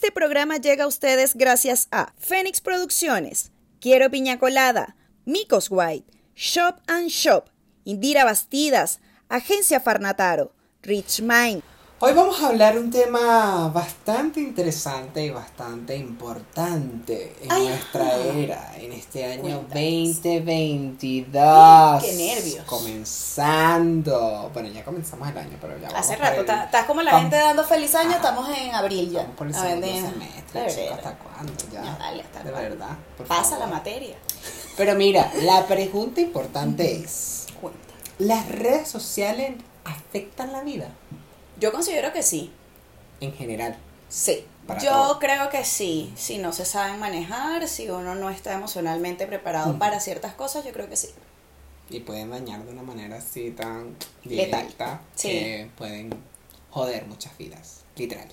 [0.00, 3.50] Este programa llega a ustedes gracias a Fénix Producciones,
[3.80, 6.06] Quiero Piña Colada, Micos White,
[6.36, 7.50] Shop and Shop,
[7.84, 10.52] Indira Bastidas, Agencia Farnataro,
[10.84, 11.64] Rich Mind,
[12.00, 18.16] Hoy vamos a hablar un tema bastante interesante y bastante importante en Ay, nuestra ajá.
[18.36, 19.68] era, en este año Cuéntanos.
[20.22, 22.04] 2022.
[22.04, 22.64] Qué nervios.
[22.66, 24.48] Comenzando.
[24.54, 27.64] Bueno, ya comenzamos el año, pero ya Hace rato, estás como la vamos- gente dando
[27.64, 29.22] feliz año, estamos en abril ya.
[29.22, 30.98] Vamos por el A segundo semestre, de chico, verdad.
[30.98, 31.52] ¿hasta cuándo?
[31.72, 32.96] Ya, Ya, dale, ¿hasta de verdad.
[33.16, 34.14] por Pasa la materia.
[34.76, 37.80] Pero mira, la pregunta importante es, Cuenta.
[38.20, 40.90] ¿las redes sociales afectan la vida?
[41.58, 42.50] Yo considero que sí.
[43.20, 43.76] En general.
[44.08, 44.44] Sí.
[44.82, 45.18] Yo todo.
[45.18, 46.12] creo que sí.
[46.16, 49.78] Si no se saben manejar, si uno no está emocionalmente preparado Ujú.
[49.78, 51.08] para ciertas cosas, yo creo que sí.
[51.90, 54.60] Y pueden dañar de una manera así tan Letal.
[54.66, 55.28] directa Sí.
[55.28, 56.10] que pueden
[56.70, 58.28] joder muchas vidas, literal.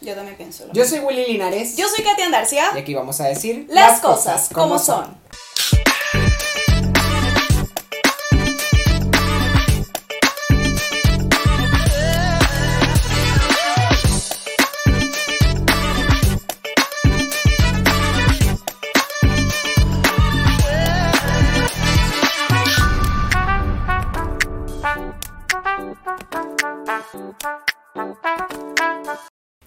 [0.00, 0.96] Yo también pienso lo Yo mismo.
[0.98, 2.70] soy Willy Linares Yo soy Katia Andarcia.
[2.74, 5.16] y aquí vamos a decir Las cosas como son.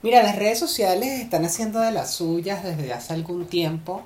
[0.10, 4.02] Mira, las redes sociales están haciendo de las suyas desde hace algún tiempo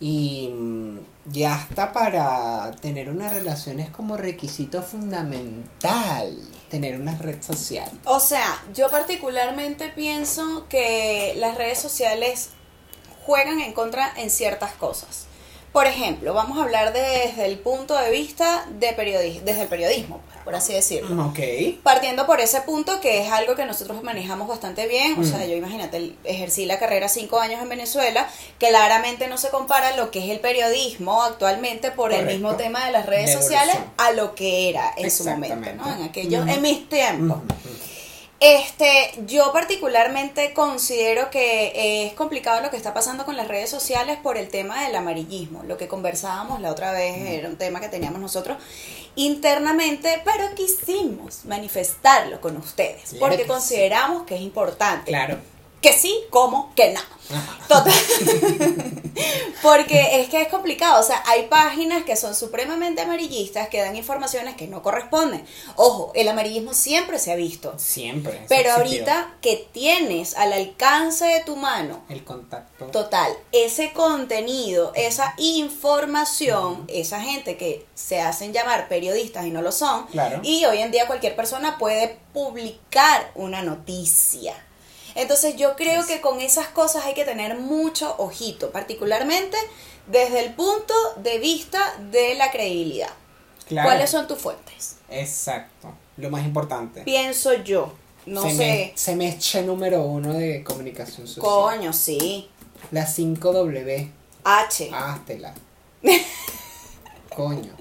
[0.00, 6.34] y mm, ya hasta para tener una relación es como requisito fundamental
[6.70, 7.90] tener una red social.
[8.06, 12.48] O sea, yo particularmente pienso que las redes sociales
[13.26, 15.26] juegan en contra en ciertas cosas.
[15.72, 20.20] Por ejemplo, vamos a hablar desde el punto de vista de periodi- desde el periodismo,
[20.44, 21.24] por así decirlo.
[21.28, 21.38] Ok.
[21.82, 25.24] Partiendo por ese punto que es algo que nosotros manejamos bastante bien, o Mm.
[25.24, 28.28] sea, yo imagínate, ejercí la carrera cinco años en Venezuela,
[28.58, 32.92] claramente no se compara lo que es el periodismo actualmente por el mismo tema de
[32.92, 35.90] las redes sociales a lo que era en su momento, ¿no?
[35.94, 37.38] En aquellos, en mis tiempos.
[37.38, 37.91] Ujú.
[38.44, 44.18] Este, yo particularmente considero que es complicado lo que está pasando con las redes sociales
[44.20, 45.62] por el tema del amarillismo.
[45.62, 48.58] Lo que conversábamos la otra vez era un tema que teníamos nosotros
[49.14, 55.12] internamente, pero quisimos manifestarlo con ustedes porque consideramos que es importante.
[55.12, 55.38] Claro.
[55.82, 57.00] Que sí, como que no.
[57.68, 57.92] Total.
[59.62, 63.94] Porque es que es complicado, o sea, hay páginas que son supremamente amarillistas que dan
[63.96, 65.44] informaciones que no corresponden.
[65.76, 67.74] Ojo, el amarillismo siempre se ha visto.
[67.78, 68.44] Siempre.
[68.48, 72.02] Pero ahorita que tienes al alcance de tu mano.
[72.08, 72.86] El contacto.
[72.86, 79.72] total, ese contenido, esa información, esa gente que se hacen llamar periodistas y no lo
[79.72, 80.40] son, Claro.
[80.42, 84.54] y hoy en día cualquier persona puede publicar una noticia.
[85.14, 89.56] Entonces yo creo que con esas cosas hay que tener mucho ojito, particularmente
[90.06, 93.10] desde el punto de vista de la credibilidad.
[93.66, 93.88] Claro.
[93.88, 94.96] ¿Cuáles son tus fuentes?
[95.08, 95.92] Exacto.
[96.16, 97.02] Lo más importante.
[97.02, 97.92] Pienso yo,
[98.26, 98.56] no se sé.
[98.56, 101.44] Me, se me echa número uno de comunicación social.
[101.44, 102.48] Coño, sí.
[102.90, 104.10] La 5W.
[104.44, 104.90] H.
[104.92, 105.54] Háztela.
[107.34, 107.76] Coño.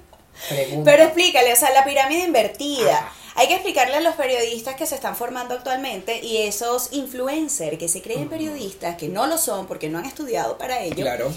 [0.50, 0.92] Pregunta.
[0.92, 3.12] Pero explícale, o sea, la pirámide invertida.
[3.36, 7.88] Hay que explicarle a los periodistas que se están formando actualmente y esos influencers que
[7.88, 11.03] se creen periodistas, que no lo son porque no han estudiado para ello.
[11.03, 11.31] Claro.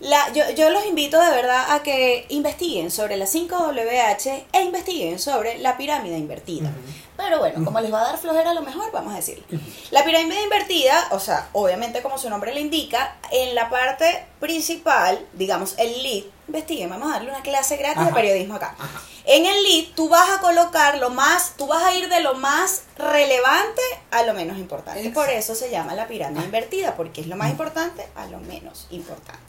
[0.00, 5.18] La, yo, yo los invito de verdad a que investiguen sobre la 5WH e investiguen
[5.18, 6.70] sobre la pirámide invertida.
[7.16, 9.44] Pero bueno, como les va a dar flojera a lo mejor, vamos a decirlo.
[9.90, 15.18] La pirámide invertida, o sea, obviamente como su nombre le indica, en la parte principal,
[15.32, 18.74] digamos el lead, investiguen, vamos a darle una clase gratis de periodismo acá.
[18.78, 19.02] Ajá.
[19.24, 22.34] En el lead tú vas a colocar lo más, tú vas a ir de lo
[22.34, 25.00] más relevante a lo menos importante.
[25.00, 25.20] Exacto.
[25.20, 28.86] Por eso se llama la pirámide invertida, porque es lo más importante a lo menos
[28.90, 29.40] importante.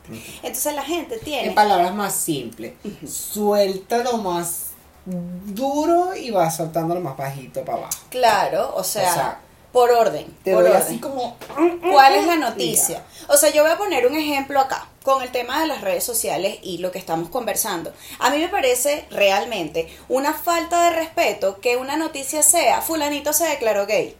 [0.41, 1.49] Entonces la gente tiene...
[1.49, 2.73] En palabras más simples.
[3.07, 4.71] Suelta lo más
[5.05, 7.99] duro y va soltando lo más bajito para abajo.
[8.09, 9.39] Claro, o sea, O sea,
[9.71, 10.25] por orden.
[10.43, 10.83] Te por doy orden.
[10.83, 11.37] así como.
[11.81, 13.03] ¿Cuál es la noticia?
[13.29, 16.03] O sea, yo voy a poner un ejemplo acá con el tema de las redes
[16.03, 17.93] sociales y lo que estamos conversando.
[18.19, 23.45] A mí me parece realmente una falta de respeto que una noticia sea fulanito se
[23.47, 24.15] declaró gay.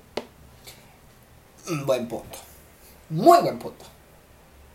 [1.68, 2.38] Mm, Buen punto.
[3.10, 3.86] Muy buen punto.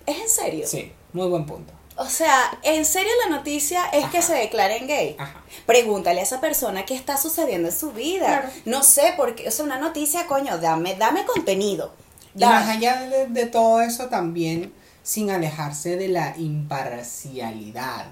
[0.07, 0.67] ¿Es en serio?
[0.67, 1.73] Sí, muy buen punto.
[2.03, 5.15] O sea, ¿en serio la noticia es que se declaren gay?
[5.19, 5.41] Ajá.
[5.67, 8.27] Pregúntale a esa persona qué está sucediendo en su vida.
[8.27, 8.49] Claro.
[8.65, 11.95] No sé, porque, o sea, una noticia, coño, dame, dame contenido.
[12.35, 14.73] Y más allá de, de todo eso, también
[15.05, 18.07] sin alejarse de la imparcialidad.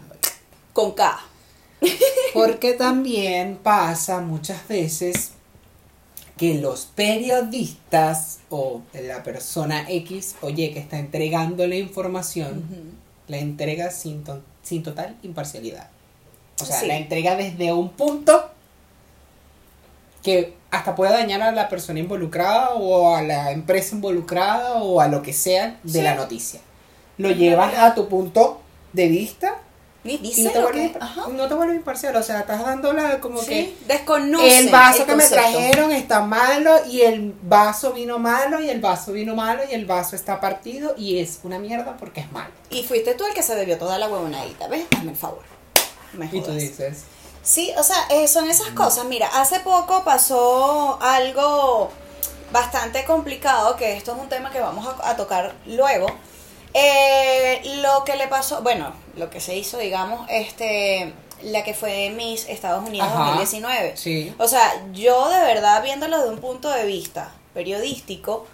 [0.72, 1.18] Con K.
[2.32, 5.32] Porque también pasa muchas veces
[6.36, 12.99] que los periodistas o la persona X o Y que está entregando la información
[13.30, 15.88] la entrega sin, to- sin total imparcialidad.
[16.60, 16.86] O sea, Sí.
[16.86, 18.50] la entrega desde un punto
[20.22, 25.08] que hasta puede dañar a la persona involucrada o a la empresa involucrada o a
[25.08, 26.02] lo que sea de Sí.
[26.02, 26.60] la noticia.
[27.16, 28.60] Lo llevas a tu punto
[28.92, 29.56] de vista
[30.02, 30.92] Ni y dice no te, vuelves,
[31.32, 32.16] no te vuelves imparcial.
[32.16, 36.22] O sea, estás dándola como Sí, que desconoce el vaso el que me trajeron está
[36.22, 40.40] malo y el vaso vino malo y el vaso vino malo y el vaso está
[40.40, 42.50] partido y es una mierda porque es malo.
[42.70, 44.86] Y fuiste tú el que se bebió toda la huevonadita, ¿ves?
[44.96, 45.42] Hazme el favor.
[46.14, 47.04] Me Y tú dices,
[47.42, 49.04] Sí, o sea, eh, son esas cosas.
[49.06, 51.90] Mira, hace poco pasó algo
[52.52, 56.06] bastante complicado, que esto es un tema que vamos a, a tocar luego.
[56.74, 61.12] Eh, lo que le pasó, bueno, lo que se hizo, digamos, este,
[61.42, 63.24] la que fue Miss Estados Unidos Ajá.
[63.30, 63.96] 2019.
[63.96, 64.34] sí.
[64.38, 68.46] O sea, yo de verdad viéndolo de un punto de vista periodístico,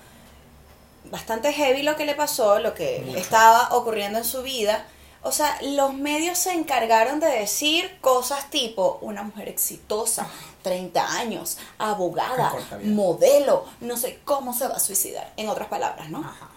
[1.11, 3.19] bastante heavy lo que le pasó, lo que Mucho.
[3.19, 4.87] estaba ocurriendo en su vida.
[5.23, 10.27] O sea, los medios se encargaron de decir cosas tipo una mujer exitosa,
[10.63, 12.55] 30 años, abogada,
[12.85, 16.21] modelo, no sé cómo se va a suicidar, en otras palabras, ¿no?
[16.21, 16.49] Ajá.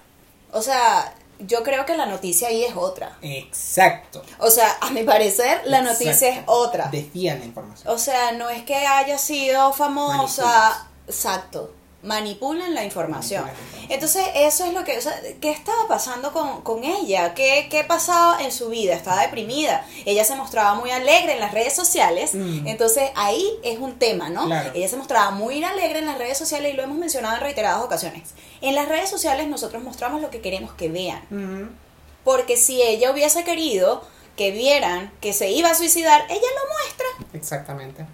[0.51, 3.17] O sea, yo creo que la noticia ahí es otra.
[3.21, 4.21] Exacto.
[4.39, 6.89] O sea, a mi parecer, la noticia es otra.
[6.91, 7.93] Desvían la información.
[7.93, 10.43] O sea, no es que haya sido famosa.
[10.43, 10.85] Manipulas.
[11.07, 11.73] Exacto.
[12.01, 13.43] Manipulan la información.
[13.43, 13.91] Manipulan la información.
[13.91, 14.97] Entonces, eso es lo que.
[14.97, 17.33] O sea, ¿qué estaba pasando con, con ella?
[17.33, 18.93] ¿Qué, ¿Qué pasaba en su vida?
[18.93, 19.85] Estaba deprimida.
[20.05, 22.35] Ella se mostraba muy alegre en las redes sociales.
[22.35, 22.67] Mm.
[22.67, 24.45] Entonces, ahí es un tema, ¿no?
[24.45, 24.71] Claro.
[24.73, 27.81] Ella se mostraba muy alegre en las redes sociales y lo hemos mencionado en reiteradas
[27.81, 28.29] ocasiones.
[28.61, 31.77] En las redes sociales, nosotros mostramos lo que queremos que vean.
[32.23, 34.03] Porque si ella hubiese querido
[34.35, 37.27] que vieran que se iba a suicidar, ella lo muestra.
[37.33, 38.05] Exactamente.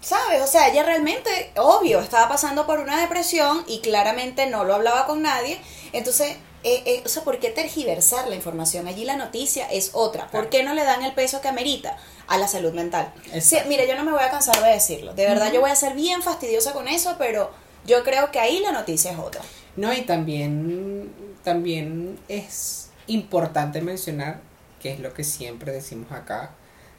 [0.00, 0.42] ¿Sabes?
[0.42, 5.06] O sea, ella realmente, obvio, estaba pasando por una depresión y claramente no lo hablaba
[5.06, 5.60] con nadie.
[5.92, 8.86] Entonces, eh, eh, o sea, ¿por qué tergiversar la información?
[8.86, 10.28] Allí la noticia es otra.
[10.28, 11.96] ¿Por qué no le dan el peso que amerita
[12.28, 13.12] a la salud mental?
[13.40, 15.12] Sí, mira, yo no me voy a cansar de decirlo.
[15.14, 17.50] De verdad, yo voy a ser bien fastidiosa con eso, pero
[17.86, 19.40] yo creo que ahí la noticia es otra.
[19.76, 21.10] No, y también,
[21.42, 24.40] también es importante mencionar,
[24.80, 26.50] que es lo que siempre decimos acá,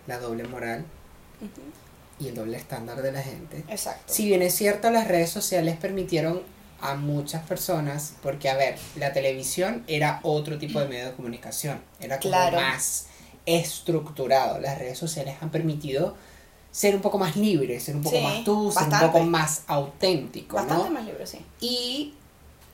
[0.07, 0.85] la doble moral
[2.19, 3.63] y el doble estándar de la gente.
[3.67, 4.11] Exacto.
[4.13, 6.41] Si bien es cierto, las redes sociales permitieron
[6.81, 11.81] a muchas personas, porque a ver, la televisión era otro tipo de medio de comunicación,
[11.99, 12.57] era como Claro.
[12.57, 13.05] más
[13.45, 14.59] estructurado.
[14.59, 16.15] Las redes sociales han permitido
[16.73, 19.61] ser un poco más libre, ser un poco Sí, más tú, ser un poco más
[19.67, 20.89] auténtico, Bastante ¿no?
[20.91, 21.37] más libre, sí.
[21.61, 22.15] Y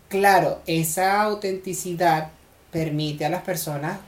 [0.07, 2.29] claro, esa autenticidad
[2.71, 3.99] permite a las personas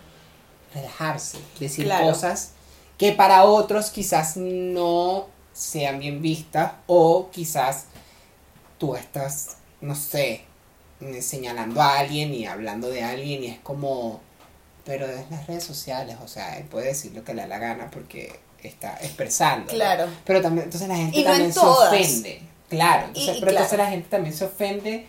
[0.73, 2.07] relajarse, decir Claro.
[2.07, 2.51] cosas
[2.97, 7.85] que para otros quizás no sean bien vistas o quizás
[8.77, 10.45] tú estás, no sé,
[11.19, 14.21] señalando a alguien y hablando de alguien y es como,
[14.85, 17.59] pero es las redes sociales, o sea, él puede decir lo que le da la
[17.59, 19.67] gana porque está expresando.
[19.71, 20.05] Claro.
[20.25, 21.87] Pero también, entonces la gente Y no en también se todas.
[21.93, 22.41] ofende.
[22.69, 25.07] Claro, entonces, Y- y pero entonces la gente también se ofende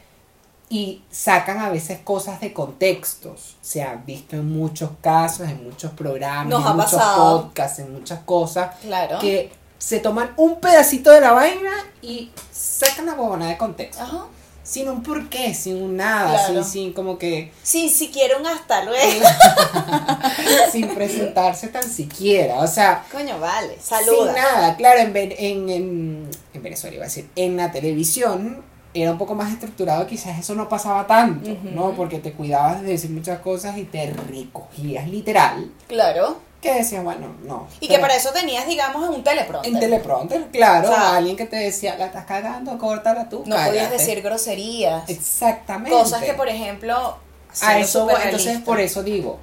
[0.69, 3.56] y sacan a veces cosas de contextos.
[3.60, 7.43] Se ha visto en muchos casos, en muchos programas, Nos en muchos pasado.
[7.43, 9.18] podcasts, en muchas cosas, Claro.
[9.18, 14.02] que se toman un pedacito de la vaina y sacan la bobona de contexto.
[14.02, 14.25] Ajá.
[14.64, 16.62] Sin un porqué, sin un nada, Claro.
[16.62, 19.25] sin, sin como que, Sin siquiera un hasta luego.
[20.73, 22.57] sin presentarse tan siquiera.
[22.61, 23.75] O sea, Coño, vale.
[23.75, 24.33] Sin Saluda.
[24.33, 28.62] nada, claro, en, en, en, en Venezuela iba a decir, en la televisión
[28.95, 31.50] era un poco más estructurado, quizás eso no pasaba tanto.
[31.75, 31.92] ¿no?
[31.97, 36.37] Porque te cuidabas de decir muchas cosas y te recogías literal, Claro.
[36.62, 37.66] Que decías, bueno, no.
[37.81, 39.73] Y que para eso tenías, digamos, un teleprompter.
[39.75, 43.42] En teleprompter, claro, O sea, alguien que te decía, la estás cagando, córtala tú.
[43.47, 43.99] no podías cállate".
[43.99, 45.11] decir groserías.
[45.11, 45.90] Exactamente.
[45.90, 47.19] Cosas que, por ejemplo,
[47.61, 49.38] A eso entonces por eso digo,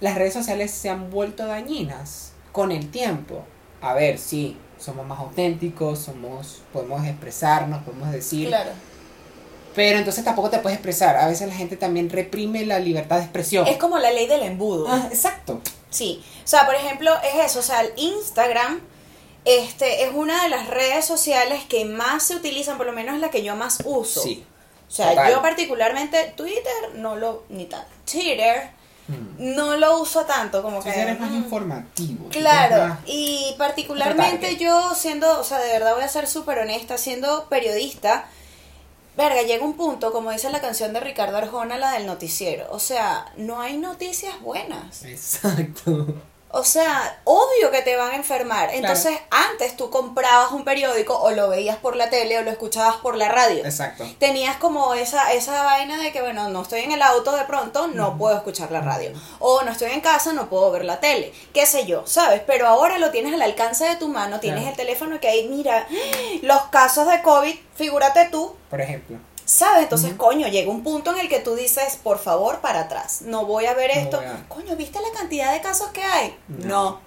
[0.00, 3.44] las redes sociales se han vuelto dañinas con el tiempo.
[3.80, 8.70] A ver, sí, somos más auténticos, somos, podemos expresarnos, podemos decir, Claro.
[9.74, 11.16] Pero entonces tampoco te puedes expresar.
[11.16, 13.66] A veces la gente también reprime la libertad de expresión.
[13.66, 14.86] Es como la ley del embudo.
[14.88, 15.60] Ah, exacto.
[15.90, 16.22] Sí.
[16.44, 17.60] O sea, por ejemplo, es eso.
[17.60, 18.80] O sea, el Instagram
[19.44, 23.30] este, es una de las redes sociales que más se utilizan, por lo menos la
[23.30, 24.22] que yo más uso.
[24.22, 24.44] Sí.
[24.88, 25.32] O sea, Total.
[25.32, 27.88] yo particularmente Twitter no lo, ni tanto.
[28.10, 28.70] Twitter
[29.06, 29.54] Mm.
[29.54, 30.88] no lo uso tanto, como que...
[30.88, 32.28] Entonces eres más mm, informativo.
[32.30, 36.96] Claro, más- y particularmente yo siendo, o sea, de verdad voy a ser súper honesta,
[36.96, 38.24] siendo periodista,
[39.16, 42.78] verga, llega un punto, como dice la canción de Ricardo Arjona, la del noticiero, o
[42.78, 45.04] sea, no hay noticias buenas.
[45.04, 46.14] Exacto.
[46.56, 48.72] O sea, obvio que te van a enfermar.
[48.72, 52.98] Entonces, antes tú comprabas un periódico o lo veías por la tele o lo escuchabas
[52.98, 53.64] por la radio.
[53.64, 54.06] Exacto.
[54.20, 57.88] Tenías como esa, esa vaina de que, bueno, no estoy en el auto de pronto,
[57.88, 59.10] no puedo escuchar la radio.
[59.40, 61.34] O no estoy en casa, no puedo ver la tele.
[61.52, 62.40] Qué sé yo, ¿sabes?
[62.46, 65.88] Pero ahora lo tienes al alcance de tu mano, tienes el teléfono que hay, mira,
[66.42, 68.54] los casos de COVID, figúrate tú.
[68.70, 69.18] Por ejemplo.
[69.44, 69.84] ¿Sabes?
[69.84, 73.22] Entonces, coño, llega un punto en el que tú dices, por favor, para atrás.
[73.22, 74.20] No voy a ver esto.
[74.48, 76.36] Coño, ¿viste la cantidad de casos que hay?
[76.48, 77.00] No.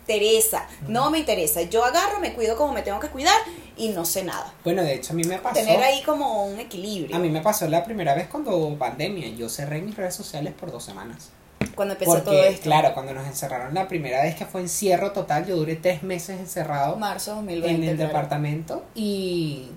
[0.00, 1.62] Interesa, no me interesa.
[1.62, 3.36] Yo agarro, me cuido como me tengo que cuidar
[3.76, 4.52] y no sé nada.
[4.64, 5.54] Bueno, de hecho a mí me pasó.
[5.54, 7.14] Tener ahí como un equilibrio.
[7.14, 9.28] A mí me pasó la primera vez cuando pandemia.
[9.28, 11.30] Yo cerré mis redes sociales por dos semanas.
[11.76, 12.64] Cuando empezó todo esto.
[12.64, 16.40] Claro, cuando nos encerraron la primera vez que fue encierro total, yo duré tres meses
[16.40, 16.96] encerrado.
[16.96, 17.70] Marzo 2020.
[17.70, 19.70] En el departamento y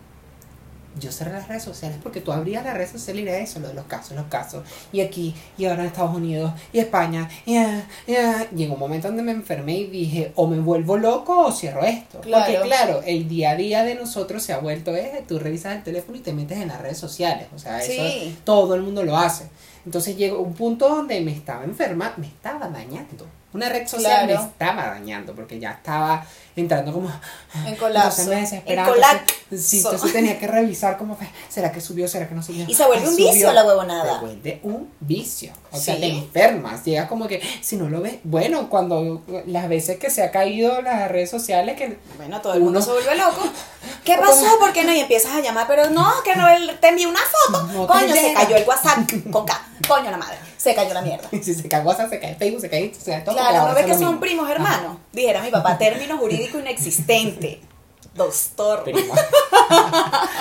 [1.00, 3.70] yo cerré las redes sociales porque tú abrías las redes sociales y era eso, lo
[3.70, 4.64] de los casos, los casos.
[4.92, 9.24] Y aquí, y ahora en Estados Unidos, y España, y, y en un momento donde
[9.24, 12.22] me enfermé y dije, o me vuelvo loco o cierro esto.
[12.22, 15.84] Porque claro, el día a día de nosotros se ha vuelto, es, tú revisas el
[15.84, 17.48] teléfono y te metes en las redes sociales.
[17.56, 18.04] O sea, eso
[18.44, 19.50] todo el mundo lo hace.
[19.86, 23.28] Entonces llegó un punto donde me estaba enferma, me estaba dañando.
[23.54, 27.12] Una red social me estaba dañando porque ya estaba entrando como
[27.66, 28.26] en colapso.
[28.30, 28.42] me.
[28.42, 29.36] En colapso.
[29.56, 31.28] Sí, entonces tenía que revisar cómo fue.
[31.50, 32.08] ¿Será que subió?
[32.08, 32.66] ¿Será que no subió?
[32.68, 34.16] Y se vuelve un vicio la huevonada.
[34.16, 35.54] Se vuelve un vicio.
[35.72, 36.84] O sea, te enfermas.
[36.84, 40.82] Llega como que, si no lo ves, bueno, cuando las veces que se ha caído
[40.82, 42.00] las redes sociales, que.
[42.18, 43.44] Bueno, todo el mundo se vuelve loco.
[44.04, 44.58] ¿Qué pasó?
[44.60, 44.94] ¿Por qué no?
[44.94, 46.48] Y empiezas a llamar, pero no, que no
[46.80, 47.88] te envié una foto.
[47.88, 49.68] Coño, se cayó el WhatsApp con K.
[49.88, 50.53] Coño la madre.
[50.64, 51.28] Se cayó la mierda.
[51.44, 52.94] si se cae WhatsApp, se cae Facebook, se cae.
[52.94, 54.98] Sea, todo claro, no ves que son primos hermanos.
[55.12, 57.60] Dijera mi papá, término jurídico inexistente.
[58.16, 58.86] Doctor.
[58.86, 59.14] Primo.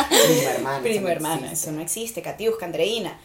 [0.09, 0.83] Primo hermano.
[0.83, 2.23] Primo hermano, eso no existe.
[2.23, 3.19] Catiusca, Andreina.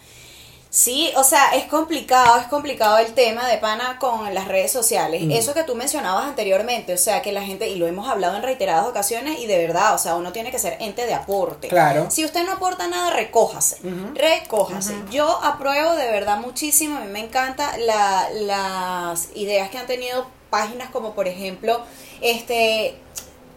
[0.77, 5.23] Sí, o sea, es complicado, es complicado el tema de pana con las redes sociales.
[5.23, 5.31] Mm.
[5.31, 8.43] Eso que tú mencionabas anteriormente, o sea, que la gente, y lo hemos hablado en
[8.43, 11.67] reiteradas ocasiones, y de verdad, o sea, uno tiene que ser ente de aporte.
[11.67, 12.11] Claro.
[12.11, 13.79] Si usted no aporta nada, recójase.
[14.13, 14.93] Recójase.
[15.09, 20.91] Yo apruebo de verdad muchísimo, a mí me encantan las ideas que han tenido páginas
[20.91, 21.81] como, por ejemplo,
[22.21, 22.99] este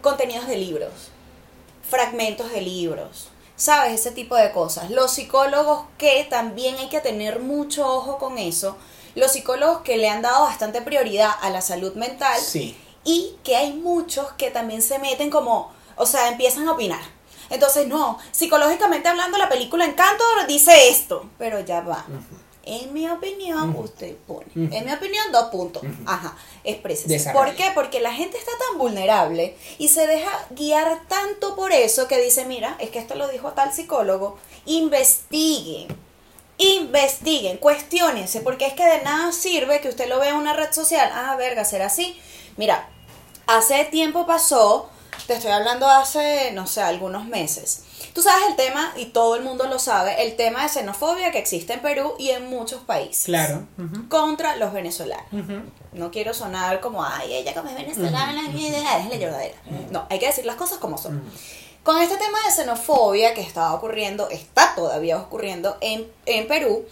[0.01, 1.11] contenidos de libros,
[1.87, 3.30] fragmentos de libros
[3.61, 4.01] ¿sabes?
[4.01, 4.91] Ese tipo de cosas.
[4.91, 8.77] Los psicólogos que también hay que tener mucho ojo con eso,
[9.15, 12.75] los psicólogos que le han dado bastante prioridad a la salud mental sí.
[13.05, 17.03] y que hay muchos que también se meten como, o sea, empiezan a opinar.
[17.51, 22.07] Entonces, no, psicológicamente hablando, la película Encanto dice esto, pero ya va.
[22.65, 24.47] En mi opinión, usted pone.
[24.55, 25.83] En mi opinión, dos puntos.
[26.07, 27.31] Ajá, exprésese.
[27.31, 27.71] ¿Por qué?
[27.75, 32.45] Porque la gente está tan vulnerable y se deja guiar tanto por eso que dice,
[32.45, 34.39] mira, es que esto lo dijo tal psicólogo.
[34.67, 35.89] Investiguen.
[36.59, 40.73] Investiguen, cuestionense, porque es que de nada sirve que usted lo vea en una red
[40.73, 41.11] social.
[41.15, 42.21] Ah, verga, será así.
[42.59, 42.91] Mira,
[43.47, 44.91] hace tiempo pasó,
[45.27, 49.43] te estoy hablando hace, no sé, algunos meses Tú sabes el tema, y todo el
[49.43, 53.25] mundo lo sabe, el tema de xenofobia que existe en Perú y en muchos países.
[53.25, 53.67] Claro.
[54.09, 55.27] Contra los venezolanos.
[55.93, 59.57] No quiero sonar como, ay, ella como es venezolana, es la lloradera.
[59.91, 61.23] No, hay que decir las cosas como son.
[61.83, 66.85] Con este tema de xenofobia que estaba ocurriendo, está todavía ocurriendo en, en Perú,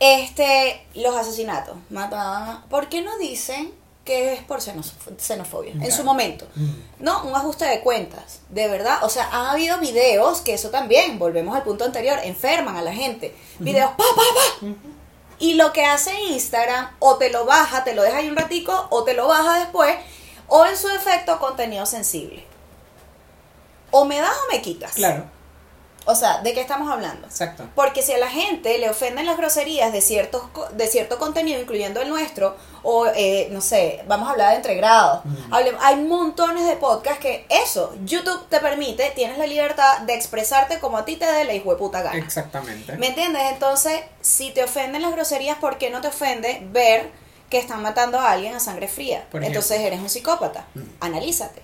[0.00, 2.64] este, los asesinatos, mataban.
[2.68, 3.72] ¿Por qué no dicen
[4.04, 6.46] que es por xenofobia, en su momento.
[6.54, 6.70] Mm.
[7.00, 8.98] No, un ajuste de cuentas, de verdad.
[9.02, 12.92] O sea, ha habido videos que eso también, volvemos al punto anterior, enferman a la
[12.92, 13.34] gente.
[13.58, 14.22] Videos, pa, pa,
[14.60, 14.74] pa.
[15.38, 18.86] Y lo que hace Instagram, o te lo baja, te lo deja ahí un ratico,
[18.90, 19.96] o te lo baja después,
[20.48, 22.44] o en su efecto, contenido sensible.
[23.90, 24.92] O me das o me quitas.
[24.92, 25.33] Claro.
[26.06, 27.26] O sea, ¿de qué estamos hablando?
[27.26, 27.68] Exacto.
[27.74, 30.42] Porque si a la gente le ofenden las groserías de, ciertos,
[30.72, 35.22] de cierto contenido, incluyendo el nuestro, o eh, no sé, vamos a hablar de entregrados,
[35.80, 40.98] hay montones de podcasts que eso, YouTube te permite, tienes la libertad de expresarte como
[40.98, 42.18] a ti te dé la hijo de puta gana.
[42.18, 42.96] Exactamente.
[42.96, 43.42] ¿Me entiendes?
[43.50, 47.10] Entonces, si te ofenden las groserías, ¿por qué no te ofende ver
[47.48, 49.26] que están matando a alguien a sangre fría?
[49.32, 50.66] Entonces eres un psicópata.
[51.00, 51.62] Analízate.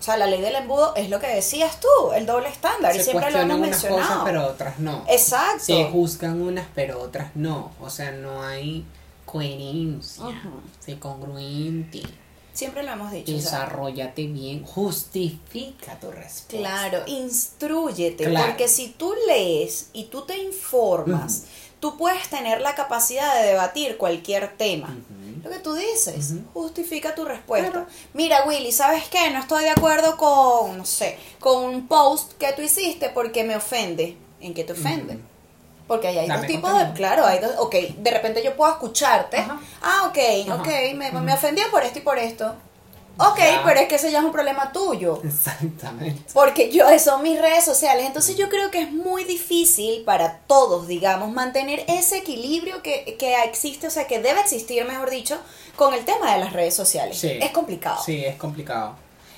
[0.00, 2.96] O sea, la ley del embudo es lo que decías tú, el doble estándar.
[2.96, 3.98] y siempre lo hemos mencionado.
[3.98, 5.04] Unas cosas, pero otras no.
[5.06, 5.64] Exacto.
[5.64, 7.72] Se juzgan unas, pero otras no.
[7.78, 8.86] O sea, no hay
[9.26, 10.24] coherencia.
[10.80, 12.02] Se congruente.
[12.54, 13.30] Siempre lo hemos dicho.
[13.30, 16.56] Desarrollate bien, justifica tu respuesta.
[16.56, 18.28] Claro, instruyete.
[18.28, 21.44] Porque si tú lees y tú te informas,
[21.78, 24.96] tú puedes tener la capacidad de debatir cualquier tema.
[25.42, 27.86] Lo que tú dices, justifica tu respuesta.
[28.14, 29.30] Mira, Willy, ¿sabes qué?
[29.30, 33.56] No estoy de acuerdo con, no sé, con un post que tú hiciste porque me
[33.56, 34.16] ofende.
[34.40, 35.18] ¿En qué te ofende?
[35.86, 38.70] Porque ahí hay Dame dos tipos de, claro, hay dos, ok, de repente yo puedo
[38.70, 39.58] escucharte, Ajá.
[39.82, 40.18] ah, ok,
[40.48, 40.62] Ajá.
[40.62, 42.54] ok, me, me ofendió por esto y por esto,
[43.20, 43.62] ok, Ya.
[43.64, 46.22] pero es que ese ya es un problema tuyo, Exactamente.
[46.32, 50.86] porque yo, son mis redes sociales, entonces yo creo que es muy difícil para todos,
[50.88, 55.38] digamos, mantener ese equilibrio que, que existe, o sea, que debe existir, mejor dicho,
[55.76, 57.18] con el tema de las redes sociales.
[57.18, 57.38] Sí.
[57.40, 58.02] Es complicado.
[58.04, 58.96] Sí, es complicado.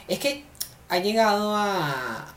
[0.08, 0.44] Es que
[0.88, 2.34] ha llegado a.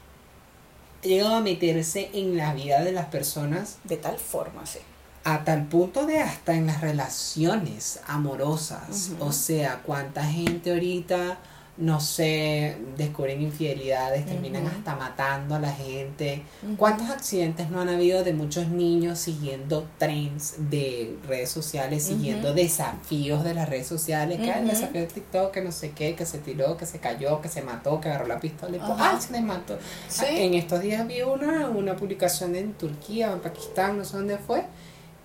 [1.04, 4.80] Ha llegado a meterse en la vida de las personas De tal forma, sí.
[5.26, 9.12] A tal punto de hasta en las relaciones amorosas.
[9.20, 11.40] O sea, cuánta gente ahorita,
[11.78, 16.44] no sé, descubren infidelidades, terminan hasta matando a la gente.
[16.78, 23.44] ¿Cuántos accidentes no han habido de muchos niños siguiendo trends de redes sociales, siguiendo desafíos
[23.44, 24.38] de las redes sociales?
[24.40, 27.00] Que "Ay, el desafío de TikTok, que no sé qué, que se tiró, que se
[27.00, 28.92] cayó, que se mató, que agarró la pistola y pues.
[28.98, 29.78] ¡ay, se desmató!
[30.08, 30.26] Sí.
[30.28, 34.38] Ah, En estos días vi una, una publicación en Turquía en Pakistán, no sé dónde
[34.38, 34.64] fue,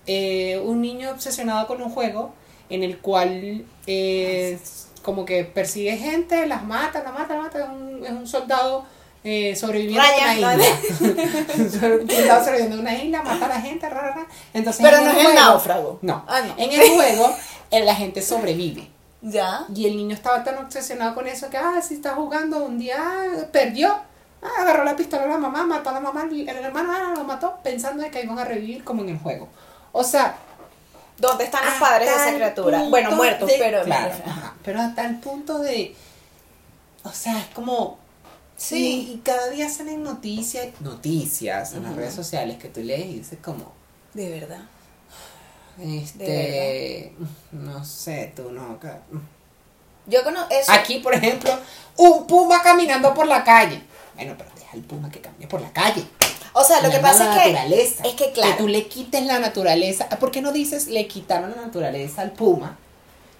[0.07, 2.33] eh, un niño obsesionado con un juego
[2.69, 4.59] en el cual eh,
[5.01, 8.85] como que persigue gente, las mata, la mata, la mata, es un, es un soldado
[9.23, 10.67] eh, sobreviviendo en una isla.
[11.57, 11.71] un
[12.09, 14.27] soldado sobreviviendo en una isla, mata a la gente, ra, ra, ra.
[14.53, 15.99] Entonces, Pero en no el es el juego- náufrago.
[16.01, 16.53] No, Ah, no.
[16.57, 17.35] en el juego
[17.71, 18.87] eh, la gente sobrevive.
[19.23, 19.65] Ya.
[19.75, 22.97] Y el niño estaba tan obsesionado con eso que, ah, si está jugando, un día
[22.99, 23.93] ah, perdió.
[24.41, 27.13] Ah, agarró la pistola a la mamá, mató a la mamá, el el hermano ah,
[27.15, 29.47] lo mató pensando de que iban a revivir como en el juego.
[29.91, 30.37] O sea,
[31.17, 32.83] ¿Dónde están los padres de esa criatura?
[32.89, 33.83] Bueno, muertos, de- pero...
[33.83, 35.95] Claro, ajá, pero hasta el punto de...
[37.03, 37.99] O sea, es como...
[38.57, 39.07] Sí.
[39.09, 43.19] Y, y cada día salen noticias, noticias en las redes sociales que tú lees y
[43.19, 43.71] dices como...
[44.15, 44.61] De verdad.
[45.79, 47.13] Este...
[47.51, 48.79] No sé, tú no...
[50.05, 50.71] Yo conozco eso.
[50.71, 51.51] Aquí, por ejemplo,
[51.97, 53.81] un puma caminando por la calle.
[54.15, 56.05] Bueno, pero deja el puma que camine por la calle.
[56.53, 58.09] O sea, lo que pasa es que...
[58.09, 58.55] es que, claro.
[58.57, 60.09] tú le quites la naturaleza.
[60.09, 62.77] ¿Por qué no dices le quitaron la naturaleza al puma?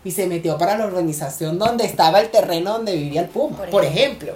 [0.03, 3.57] Y se metió para la organización donde estaba el terreno donde vivía el puma.
[3.57, 4.35] Por Por, ejemplo.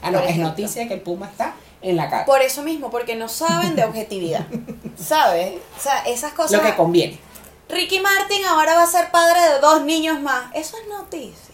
[0.00, 2.24] Ah, no, Por es noticia que el puma está en la calle.
[2.24, 4.46] Por eso mismo, porque no saben de objetividad.
[4.96, 5.56] ¿Sabes?
[5.76, 6.52] O sea, esas cosas...
[6.52, 7.18] Lo que conviene.
[7.68, 10.46] Ricky Martin ahora va a ser padre de dos niños más.
[10.54, 11.47] Eso es noticia.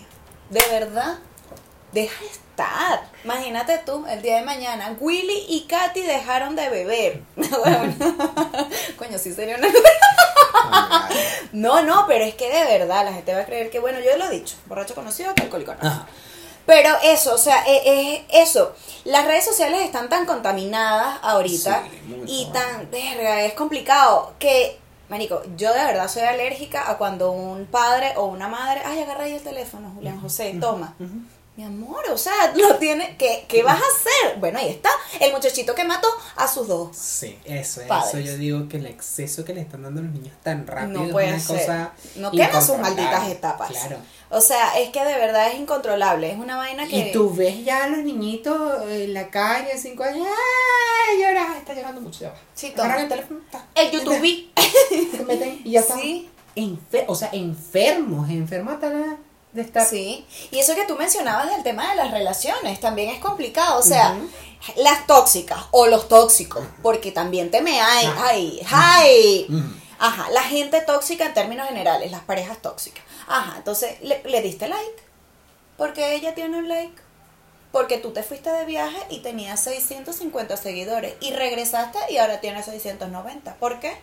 [0.50, 1.18] ¿De verdad?
[1.92, 3.08] Deja de estar.
[3.24, 7.22] Imagínate tú, el día de mañana, Willy y Katy dejaron de beber.
[7.36, 7.94] Bueno,
[8.98, 9.68] Coño, sí sería una...
[11.52, 14.16] No, no, pero es que de verdad la gente va a creer que, bueno, yo
[14.16, 16.06] lo he dicho, borracho conocido que alcohólico no.
[16.66, 18.74] Pero eso, o sea, es, eso.
[19.04, 25.72] Las redes sociales están tan contaminadas ahorita Sí, y tan, es complicado que, marico, yo
[25.72, 29.42] de verdad soy alérgica a cuando un padre o una madre, ay, agarra ahí el
[29.42, 30.94] teléfono, Julián José, toma.
[31.56, 34.40] Mi amor, o sea, lo tiene, ¿qué, ¿qué vas a hacer?
[34.40, 34.90] Bueno, ahí está,
[35.20, 36.96] el muchachito que mató a sus dos.
[36.96, 38.26] Sí, eso, eso Padres.
[38.26, 41.12] yo digo que el exceso que le están dando a los niños tan rápido No
[41.12, 41.66] puede es una ser.
[41.68, 43.70] cosa No quedan sus malditas etapas.
[43.70, 43.98] Claro.
[44.30, 46.96] O sea, es que de verdad es incontrolable, es una vaina que...
[47.10, 51.20] Y tú ves ya a los niñitos en la calle, cinco años, ¡ay!
[51.22, 52.36] Llora, está llorando mucho, ya va.
[52.52, 53.00] Sí, toma.
[53.00, 54.50] El teléfono, ta, El YouTube.
[55.16, 56.00] se meten y ya están.
[56.00, 56.28] Sí.
[56.56, 59.16] enfer- o sea, enfermos, enfermos hasta la-
[59.54, 59.86] de estar.
[59.86, 63.82] Sí, y eso que tú mencionabas del tema de las relaciones también es complicado, o
[63.82, 64.16] sea,
[64.76, 69.46] las tóxicas o los tóxicos, porque también te me hay, ay, ay.
[69.48, 69.62] Ujú.
[69.98, 73.02] Ajá, la gente tóxica en términos generales, las parejas tóxicas.
[73.28, 75.02] Ajá, entonces le, le diste like,
[75.78, 77.00] porque ella tiene un like,
[77.70, 82.66] porque tú te fuiste de viaje y tenías 650 seguidores y regresaste y ahora tienes
[82.66, 83.54] 690.
[83.54, 83.96] ¿Por qué?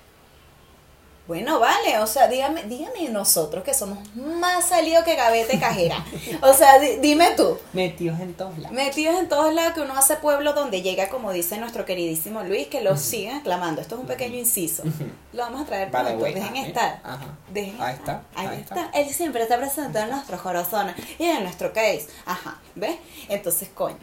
[1.28, 6.04] Bueno, vale, o sea, dígame, dígame nosotros que somos más salidos que gavete cajera.
[6.42, 8.72] O sea, di- dime tú, Metidos en todos lados.
[8.76, 12.68] metidos en todos lados que uno hace pueblo donde llega, como dice nuestro queridísimo Luis,
[12.68, 13.80] que lo sigan aclamando.
[13.82, 14.84] Esto es un pequeño inciso.
[15.32, 17.00] Lo vamos a traer the pronto, way, dejen estar.
[17.04, 17.38] Ajá.
[17.50, 18.22] Dejen Ahí estar.
[18.34, 18.82] está, Ahí, ahí está.
[18.88, 19.00] está.
[19.00, 22.08] Él siempre está presente en nuestros corazones y en nuestro case.
[22.26, 22.98] Ajá, ¿ves?
[23.30, 23.96] Entonces, coño.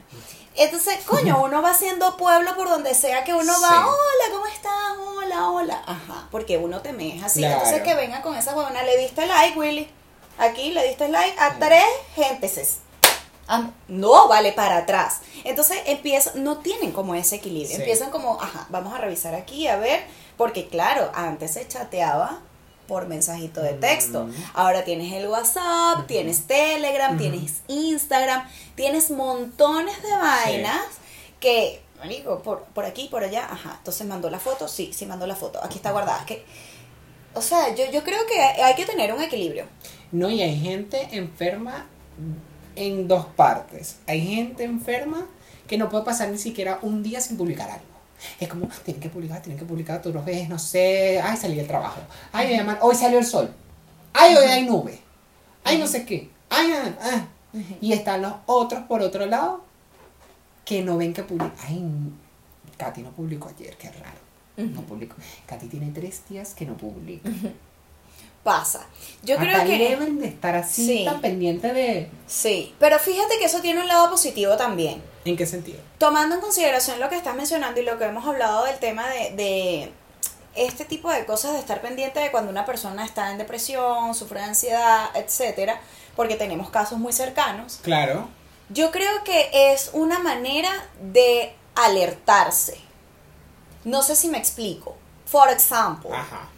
[0.59, 3.87] Entonces, coño, uno va haciendo pueblo por donde sea que uno va.
[3.87, 4.73] Hola, ¿cómo estás?
[4.99, 5.83] Hola, hola.
[5.87, 7.41] Ajá, porque uno te me es así.
[7.41, 7.59] Claro.
[7.59, 8.83] Entonces, que venga con esa huevona.
[8.83, 9.89] Le diste like, Willy.
[10.37, 11.85] Aquí le diste like a tres
[12.17, 12.79] gentes.
[13.47, 15.21] Ah, no, vale, para atrás.
[15.45, 17.77] Entonces empiezan, no tienen como ese equilibrio.
[17.77, 17.77] Sí.
[17.77, 20.05] Empiezan como, ajá, vamos a revisar aquí, a ver,
[20.37, 22.41] porque claro, antes se chateaba
[22.89, 24.25] por mensajito de texto.
[24.25, 24.33] Mm.
[24.55, 30.87] Ahora tienes el WhatsApp, tienes Telegram, tienes Instagram, tienes montones de vainas
[31.39, 33.77] que, marico, por, por aquí, por allá, ajá.
[33.79, 35.63] Entonces mandó la foto, sí, sí mandó la foto.
[35.63, 36.25] Aquí está guardada.
[36.25, 36.45] Que,
[37.35, 39.67] o sea, yo, yo creo que hay que tener un equilibrio.
[40.11, 41.87] No, y hay gente enferma
[42.75, 43.99] en dos partes.
[44.07, 45.27] Hay gente enferma
[45.67, 47.98] que no puede pasar ni siquiera un día sin publicar algo.
[48.41, 51.57] Es como, tienen que publicar, tienen que publicar, tú los ves, no sé, ay, salí
[51.57, 52.01] del trabajo,
[52.33, 53.51] ay, me llaman, hoy salió el sol,
[54.13, 54.99] ay, hoy hay nube,
[55.65, 57.27] ay, no sé qué, ay, ah, ah.
[57.81, 59.65] Y están los otros por otro lado
[60.65, 61.83] que no ven que publica, ay,
[62.77, 64.19] Katy no publicó ayer, qué raro,
[64.57, 65.17] no publicó.
[65.47, 67.31] Katy tiene tres días que no publica.
[68.43, 68.87] Pasa.
[69.23, 69.79] Yo creo que...
[69.79, 71.05] deben de estar así Sí.
[71.05, 72.09] tan pendiente de...
[72.27, 75.03] Sí, pero fíjate que eso tiene un lado positivo también.
[75.29, 75.79] ¿En qué sentido?
[75.99, 79.33] Tomando en consideración lo que estás mencionando y lo que hemos hablado del tema de,
[79.33, 79.93] de
[80.55, 84.41] este tipo de cosas, de estar pendiente de cuando una persona está en depresión, sufre
[84.41, 85.81] de ansiedad, etcétera,
[86.17, 87.79] porque tenemos casos muy cercanos.
[87.83, 88.29] Claro.
[88.71, 92.79] Yo creo que es una manera de alertarse.
[93.85, 94.97] No sé si me explico.
[95.27, 96.49] For example, Ajá.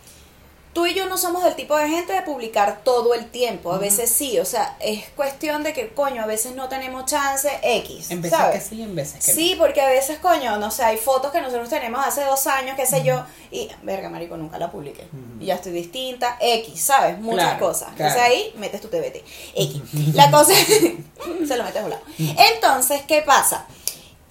[0.72, 3.72] Tú y yo no somos del tipo de gente de publicar todo el tiempo.
[3.72, 7.50] A veces sí, o sea, es cuestión de que, coño, a veces no tenemos chance
[7.62, 8.10] X.
[8.12, 8.62] En veces ¿sabes?
[8.62, 11.40] que sí, en veces que Sí, porque a veces, coño, no sé, hay fotos que
[11.40, 15.08] nosotros tenemos hace dos años, qué sé yo, y, verga, marico, nunca la publiqué.
[15.40, 17.18] Y ya estoy distinta, X, ¿sabes?
[17.18, 17.88] Muchas Claro, cosas.
[17.96, 18.12] claro.
[18.14, 19.24] Entonces ahí metes tu TBT.
[19.54, 20.14] X.
[20.14, 20.54] La cosa
[21.48, 22.02] se lo metes a un lado.
[22.18, 23.66] Entonces, ¿qué pasa?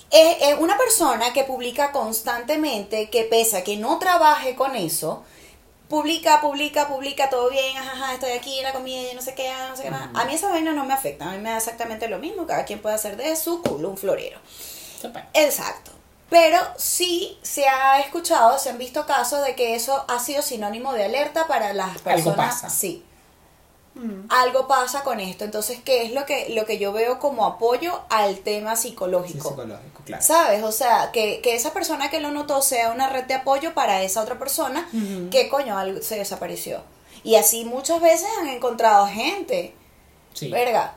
[0.10, 5.24] Es, es una persona que publica constantemente, que pese a que no trabaje con eso,
[5.90, 9.68] publica, publica, publica, todo bien, ajá, estoy aquí, la comida, y no sé qué, ah,
[9.70, 10.10] no sé qué más.
[10.14, 12.64] A mí esa vaina no me afecta, a mí me da exactamente lo mismo, cada
[12.64, 14.40] quien puede hacer de su culo un florero.
[15.34, 15.92] Exacto.
[16.30, 20.94] Pero sí se ha escuchado, se han visto casos de que eso ha sido sinónimo
[20.94, 22.36] de alerta para las personas.
[22.36, 22.70] pasa.
[22.70, 23.04] Sí.
[24.30, 25.44] Algo pasa con esto.
[25.44, 29.56] Entonces, ¿qué es lo que, lo que yo veo como apoyo al tema Sí, psicológico?
[30.10, 30.24] Claro.
[30.24, 30.64] ¿Sabes?
[30.64, 34.04] O sea, que, que esa persona que lo notó sea una red de apoyo para
[34.04, 34.88] esa otra persona
[35.32, 36.82] que, coño, algo se desapareció.
[37.24, 39.74] Y así muchas veces han encontrado gente
[40.34, 40.50] Sí.
[40.50, 40.94] verga,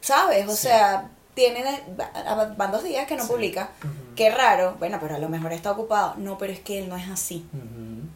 [0.00, 0.46] ¿sabes?
[0.48, 0.62] O Sí.
[0.68, 1.64] sea, tiene
[1.98, 3.30] va- van dos días que no Sí.
[3.32, 3.70] publica.
[3.82, 4.14] Ujú.
[4.14, 4.76] Qué raro.
[4.78, 6.14] Bueno, pero a lo mejor está ocupado.
[6.18, 7.46] No, pero es que él no es así.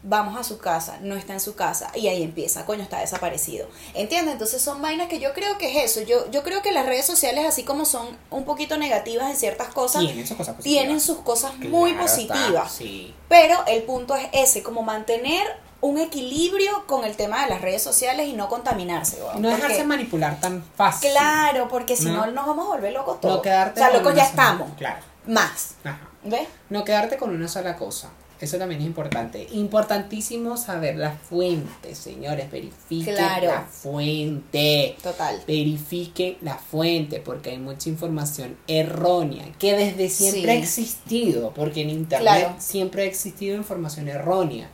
[0.09, 3.67] Vamos a su casa, no está en su casa y ahí empieza, coño, está desaparecido.
[3.93, 4.31] ¿Entiendes?
[4.33, 6.07] Entonces son vainas que yo creo que es eso.
[6.07, 9.67] Yo, yo creo que las redes sociales, así como son un poquito negativas en ciertas
[9.67, 10.81] cosas, Tienen sus cosas positivas.
[10.83, 12.71] tienen sus cosas muy está, positivas.
[12.71, 13.13] Sí.
[13.27, 15.45] Pero el punto es ese, como mantener
[15.81, 19.19] un equilibrio con el tema de las redes sociales y no contaminarse.
[19.19, 21.11] no porque- dejarse manipular tan fácil.
[21.11, 22.31] Claro, porque si no, ¿No?
[22.31, 23.35] nos vamos a volver locos todos.
[23.35, 24.69] No quedarte o sea, con locos ya estamos.
[24.77, 24.99] Claro.
[25.27, 25.71] Más.
[25.83, 25.99] Ajá.
[26.23, 26.47] ¿Ves?
[26.69, 28.09] No quedarte con una sola cosa.
[28.39, 29.47] Eso también es importante.
[29.51, 32.51] Importantísimo saber la fuente, señores.
[32.51, 33.47] Verifiquen Claro.
[33.47, 34.95] la fuente.
[35.01, 35.41] Total.
[35.47, 40.49] Verifiquen la fuente porque hay mucha información errónea que desde siempre Sí.
[40.49, 42.55] ha existido, porque en internet Claro.
[42.59, 44.69] siempre ha existido información errónea.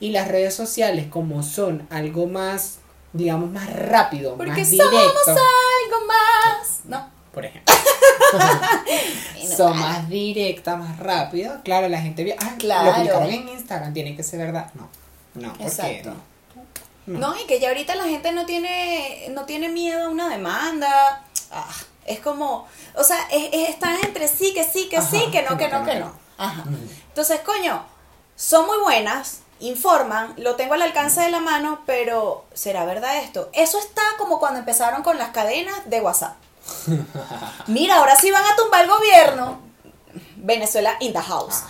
[0.00, 2.78] Y las redes sociales como son algo más,
[3.12, 6.80] digamos, más rápido, Porque más somos directo, algo más.
[6.84, 7.17] No.
[7.38, 7.74] Por ejemplo.
[9.56, 11.60] son más directas, más rápido.
[11.64, 12.86] Claro, la gente ve, ah, Claro.
[12.90, 14.70] lo publicaron en Instagram, tiene que ser verdad.
[14.74, 14.88] No,
[15.34, 16.14] no, ¿por qué Exacto.
[17.06, 17.18] no?
[17.18, 21.24] No, y que ya ahorita la gente no tiene, no tiene miedo a una demanda.
[21.50, 21.70] Ah,
[22.04, 25.42] es como, o sea, es, es- están entre sí, que sí, que Ajá, sí, que
[25.42, 26.12] no, que no, que no.
[26.36, 26.64] Ajá.
[27.08, 27.82] Entonces, coño,
[28.36, 33.48] son muy buenas, informan, lo tengo al alcance de la mano, pero ¿será verdad esto?
[33.54, 36.34] Eso está como cuando empezaron con las cadenas de WhatsApp.
[37.66, 39.60] Mira, ahora sí van a tumbar el gobierno.
[40.36, 41.64] Venezuela in the house.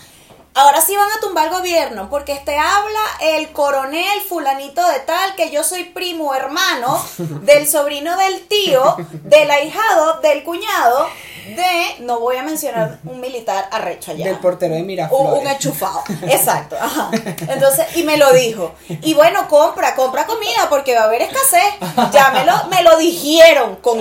[0.58, 5.36] Ahora sí van a tumbar el gobierno porque te habla el coronel fulanito de tal
[5.36, 7.00] que yo soy primo hermano
[7.42, 11.06] del sobrino del tío, del ahijado, del cuñado,
[11.46, 14.24] de, no voy a mencionar un militar arrecho allá.
[14.24, 15.42] Del portero de Un, Miraflores.
[15.42, 16.74] un enchufado, exacto.
[16.74, 17.08] ajá.
[17.12, 18.74] Entonces, y me lo dijo.
[18.88, 21.74] Y bueno, compra, compra comida porque va a haber escasez.
[22.10, 24.00] Ya me lo, me lo dijeron con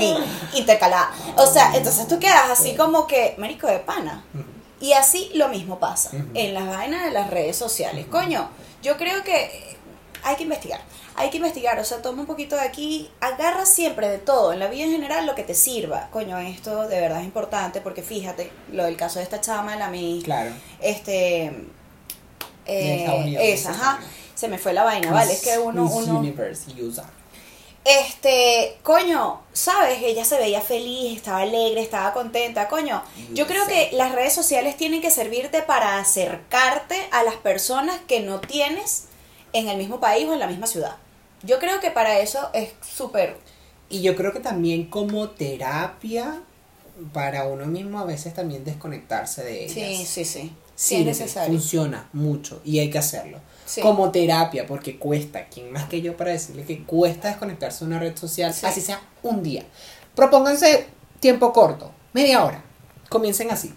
[0.56, 1.12] intercalada.
[1.36, 4.24] O sea, entonces tú quedas así como que, marico de pana.
[4.80, 8.06] Y así lo mismo pasa en las vainas de las redes sociales.
[8.08, 8.50] Coño,
[8.84, 9.76] yo creo que
[10.24, 10.82] hay que investigar.
[11.16, 14.60] Hay que investigar, o sea, toma un poquito de aquí, agarra siempre de todo, en
[14.60, 16.10] la vida en general lo que te sirva.
[16.12, 19.90] Coño, esto de verdad es importante porque fíjate, lo del caso de esta chama, la
[19.90, 20.52] mi Claro.
[20.80, 21.52] este
[22.68, 24.00] eh, esa, ajá,
[24.36, 27.10] se me fue la vaina, vale, es que uno, Miss uno, Universe USA.
[27.88, 33.02] Este, coño, sabes, ella se veía feliz, estaba alegre, estaba contenta, coño.
[33.34, 38.20] Yo creo que las redes sociales tienen que servirte para acercarte a las personas que
[38.20, 39.06] no tienes
[39.54, 40.98] en el mismo país o en la misma ciudad.
[41.44, 43.38] Yo creo que para eso es súper,
[43.90, 46.42] Y yo creo que también como terapia
[47.14, 49.74] para uno mismo a veces también desconectarse de ellas.
[49.74, 51.58] sí, sí, sí, sí Sirve, es necesario.
[51.58, 53.40] funciona mucho y hay que hacerlo.
[53.68, 53.82] Sí.
[53.82, 58.00] Como terapia, porque cuesta, ¿quién más que yo para decirle que cuesta desconectarse de una
[58.00, 58.66] red social, Sí.
[58.66, 59.64] así sea un día?
[60.16, 60.88] Propónganse
[61.20, 62.64] tiempo corto, media hora.
[63.10, 63.74] Comiencen así.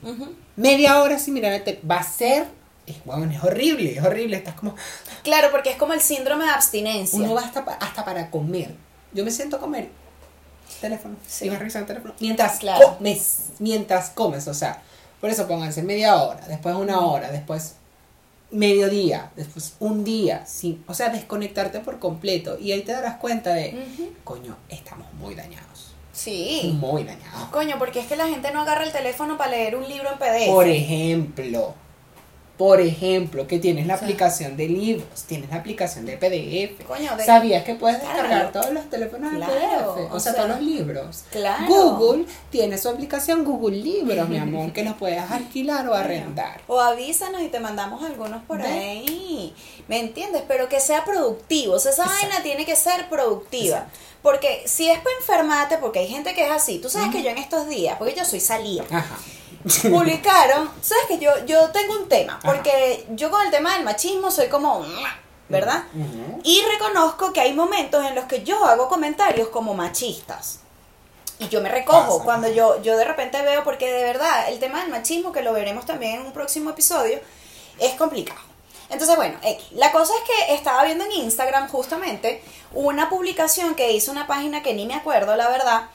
[0.56, 2.46] Media hora sin mirar Va a ser
[2.86, 4.36] es, bueno, es horrible, es horrible.
[4.36, 4.74] Estás como.
[5.22, 7.18] Claro, porque es como el síndrome de abstinencia.
[7.18, 8.74] Uno va hasta, hasta para comer.
[9.12, 9.90] Yo me siento a comer.
[10.80, 11.16] Teléfono.
[11.26, 11.46] Sí.
[11.46, 12.14] Y vas revisando el teléfono.
[12.20, 12.96] Mientras Claro.
[12.96, 13.36] comes.
[13.58, 14.48] Mientras comes.
[14.48, 14.82] O sea,
[15.20, 17.74] por eso pónganse media hora, después una hora, después
[18.50, 20.44] mediodía, después un día.
[20.46, 22.58] Sin, o sea, desconectarte por completo.
[22.58, 25.94] Y ahí te darás cuenta de, coño, estamos muy dañados.
[26.12, 26.76] Sí.
[26.78, 27.48] Muy dañados.
[27.50, 30.18] Coño, porque es que la gente no agarra el teléfono para leer un libro en
[30.18, 30.50] PDF.
[30.50, 31.74] Por ejemplo,
[32.60, 34.06] por ejemplo, que tienes la O sea.
[34.06, 36.84] aplicación de libros, tienes la aplicación de PDF.
[36.84, 38.50] Coño, de- ¿Sabías que puedes descargar Claro.
[38.52, 39.86] todos los teléfonos Claro, en PDF?
[40.12, 41.24] O, o sea, sea, todos los libros.
[41.30, 41.64] claro.
[41.66, 46.60] Google tiene su aplicación Google Libros, mi amor, que los puedes alquilar o arrendar.
[46.66, 49.54] O avísanos y te mandamos algunos por ahí.
[49.88, 50.42] ¿Me entiendes?
[50.46, 51.76] Pero que sea productivo.
[51.76, 52.26] O sea, esa Exacto.
[52.28, 53.78] vaina tiene que ser productiva.
[53.78, 53.98] Exacto.
[54.20, 56.78] Porque si es para enfermarte, porque hay gente que es así.
[56.78, 59.16] Tú sabes que yo en estos días, porque yo soy salida, Ajá.
[59.82, 62.52] Publicaron, sabes que yo, yo tengo un tema, Ajá.
[62.52, 64.84] porque yo con el tema del machismo soy como,
[65.48, 65.84] ¿verdad?
[65.94, 66.40] Ujú.
[66.44, 70.60] Y reconozco que hay momentos en los que yo hago comentarios como machistas.
[71.38, 72.24] Y yo me recojo Pasa.
[72.24, 75.52] cuando yo, yo de repente veo, porque de verdad el tema del machismo, que lo
[75.54, 77.18] veremos también en un próximo episodio,
[77.78, 78.40] es complicado.
[78.90, 79.66] Entonces, bueno, X.
[79.72, 82.42] la cosa es que estaba viendo en Instagram justamente
[82.72, 85.88] una publicación que hizo una página que ni me acuerdo, la verdad,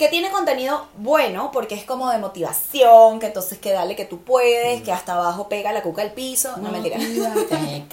[0.00, 4.22] que tiene contenido bueno, porque es como de motivación, que entonces que dale que tú
[4.22, 6.96] puedes, que hasta abajo pega la cuca al piso, no, mentira.
[6.96, 7.84] Que la noche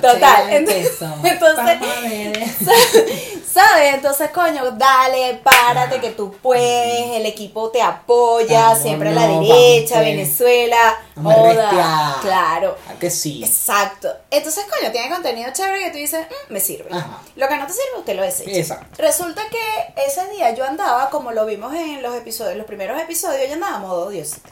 [0.00, 0.98] Total, entonces-.
[3.52, 3.94] ¿Sabes?
[3.94, 9.40] Entonces, coño, dale, párate que tú puedes, el equipo te apoya, siempre a la no,
[9.42, 12.20] derecha, vamos, Venezuela, respiar.
[12.22, 12.76] claro.
[12.88, 13.44] ¿A que sí?
[13.44, 14.08] Exacto.
[14.30, 16.88] Entonces, coño, tiene contenido chévere que tú dices, "Mm, me sirve.
[16.92, 17.18] Ajá.
[17.36, 18.50] Lo que no te sirve, usted lo desecha.
[18.58, 18.86] Exacto.
[19.02, 23.48] Resulta que ese día yo andaba, como lo vimos en los episodios, los primeros episodios,
[23.48, 24.48] yo andaba a modo diosita.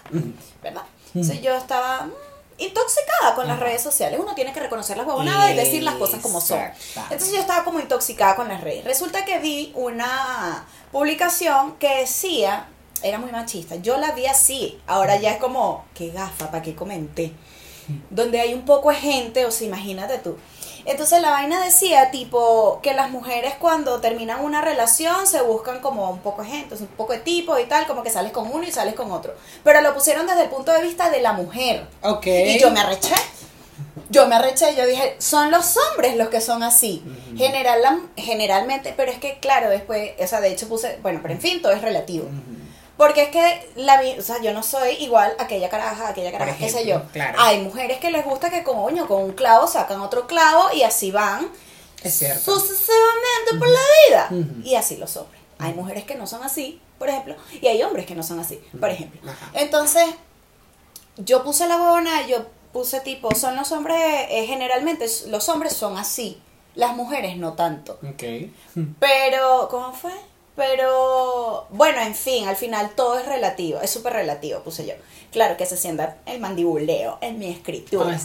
[0.63, 0.83] ¿verdad?
[1.15, 2.13] Entonces yo estaba mm,
[2.61, 4.21] intoxicada con las redes sociales.
[4.23, 6.61] Uno tiene que reconocer las huevonadas y decir las cosas como son.
[7.11, 8.85] Entonces yo estaba como intoxicada con las redes.
[8.85, 12.69] Resulta que vi una publicación que decía,
[13.03, 16.75] era muy machista, yo la vi así, ahora ya es como, qué gafa, ¿para qué
[16.75, 17.33] comenté?
[18.11, 20.37] Donde hay un poco de gente, o sea, imagínate tú.
[20.91, 26.11] Entonces la vaina decía tipo que las mujeres cuando terminan una relación se buscan como
[26.11, 28.65] un poco de gente, un poco de tipos y tal, como que sales con uno
[28.65, 29.35] y sales con otro.
[29.63, 31.87] Pero lo pusieron desde el punto de vista de la mujer.
[32.03, 32.27] Ok.
[32.27, 33.15] Y yo me arreché.
[34.09, 37.05] Yo me arreché, yo dije, son los hombres los que son así.
[37.37, 37.81] General,
[38.17, 41.63] generalmente, pero es que claro, después, o sea, de hecho puse, bueno, pero en fin,
[41.63, 42.27] todo es relativo.
[43.01, 46.55] Porque es que la o sea, yo no soy igual a aquella caraja, aquella caraja,
[46.59, 46.97] qué sé yo.
[46.97, 47.39] ejemplo, claro.
[47.41, 51.11] Hay mujeres que les gusta que coño, con un clavo sacan otro clavo y así
[51.11, 51.51] van
[52.05, 52.61] Es cierto.
[52.61, 54.45] sucesivamente por la vida.
[54.63, 55.41] Y así los hombres.
[55.59, 58.61] Hay mujeres que no son así, por ejemplo, y hay hombres que no son así,
[58.79, 59.33] por ejemplo.
[59.55, 60.05] Entonces,
[61.17, 63.97] yo puse la huevona, yo puse tipo, son los hombres,
[64.29, 66.39] eh, generalmente los hombres son así,
[66.75, 67.99] las mujeres no tanto.
[68.07, 68.51] Ok.
[68.99, 70.13] Pero, ¿cómo fue?
[70.61, 74.93] Pero, bueno, en fin, al final todo es relativo, es súper relativo, puse yo.
[75.33, 78.19] Claro que se sienta el mandibuleo en mi escritura.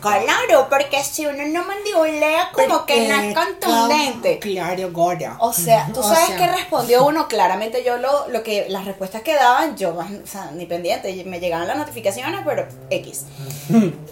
[0.00, 4.38] Claro, porque si uno no mandibulea, como que no es contundente.
[4.38, 5.36] Claro, gorda.
[5.40, 9.34] O sea, tú sabes que respondió uno, claramente yo lo, lo que, las respuestas que
[9.34, 13.26] daban, yo, o sea, ni pendiente, me llegaban las notificaciones, pero X.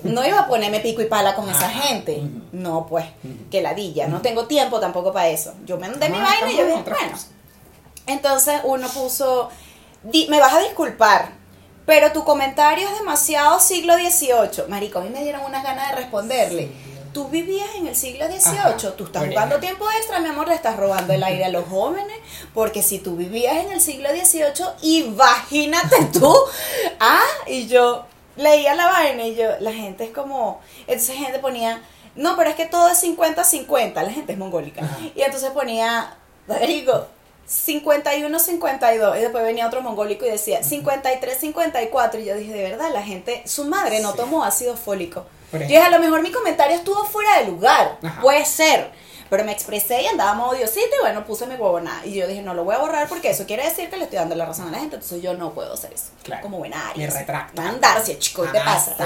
[0.03, 1.81] No iba a ponerme pico y pala con esa Ajá.
[1.81, 2.23] gente.
[2.53, 3.07] No, pues,
[3.51, 5.55] que ladilla, no tengo tiempo tampoco para eso.
[5.65, 7.17] Yo me mandé mi Ah, vaina y yo dije, bueno.
[8.07, 9.51] Entonces uno puso,
[10.03, 11.33] "Di- me vas a disculpar,
[11.87, 14.65] pero tu comentario es demasiado siglo XVIII.
[14.69, 16.71] Marico, a mí me dieron unas ganas de responderle.
[17.13, 20.55] Tú vivías en el siglo XVIII, Ajá, tú estás jugando tiempo extra, mi amor, le
[20.57, 22.17] estás robando el aire a los jóvenes,
[22.53, 24.65] porque si tú vivías en el siglo XVIII,
[24.99, 26.35] imagínate tú,
[27.01, 28.05] ah, y yo
[28.37, 31.81] leía la vaina y yo, la gente es como, entonces gente ponía,
[32.17, 34.97] no, pero es que todo es 50-50, la gente es mongólica, Ajá.
[35.15, 36.17] y entonces ponía,
[37.47, 42.91] digo, 51-52, y después venía otro mongólico y decía 53-54, y yo dije, de verdad,
[42.93, 44.17] la gente, su madre no Sí.
[44.19, 45.27] tomó ácido fólico.
[45.53, 48.21] Yo dije, a lo mejor mi comentario estuvo fuera de lugar, Ajá.
[48.21, 48.91] puede ser,
[49.31, 52.03] pero me expresé y andaba diosito y bueno, puse mi huevona.
[52.05, 54.19] Y yo dije, no lo voy a borrar porque eso quiere decir que le estoy
[54.19, 56.07] dando la razón a la gente, entonces yo no puedo hacer eso.
[56.25, 56.43] Claro.
[56.43, 57.15] Como buena Me Aries.
[57.15, 57.63] retracto.
[57.63, 58.97] Mandarse, chico, ¿qué te pasa?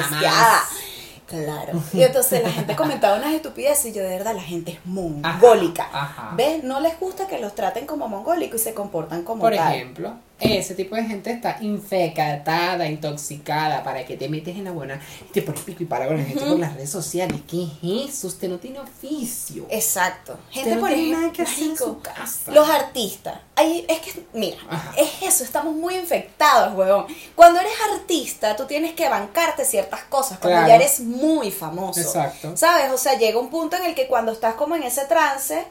[1.29, 1.81] Claro.
[1.93, 5.85] Y entonces la gente comentaba unas estupideces y yo de verdad la gente es mongólica.
[5.93, 6.35] Ajá, ajá.
[6.37, 6.65] ¿Ves?
[6.65, 9.75] No les gusta que los traten como mongólicos y se comportan como Por tal.
[9.75, 10.15] ejemplo.
[10.41, 13.83] Ese tipo de gente está infectada, intoxicada.
[13.83, 15.01] ¿Para que te metes en la buena?
[15.29, 17.41] Y te pones pico y para con la gente por las redes sociales.
[17.49, 18.27] ¿Qué es eso?
[18.29, 19.67] Usted no tiene oficio.
[19.71, 20.39] Exacto.
[20.51, 22.53] Gente, no por tiene nada que hacer en marico, su casa.
[22.53, 23.41] los artistas.
[23.57, 24.93] Ay, es que, mira, Ajá.
[24.97, 27.07] es eso, estamos muy infectados, huevón.
[27.35, 30.69] Cuando eres artista, tú tienes que bancarte ciertas cosas, cuando Claro.
[30.69, 32.01] ya eres muy famoso.
[32.01, 32.57] Exacto.
[32.57, 32.93] ¿Sabes?
[32.93, 35.67] O sea, llega un punto en el que cuando estás como en ese trance,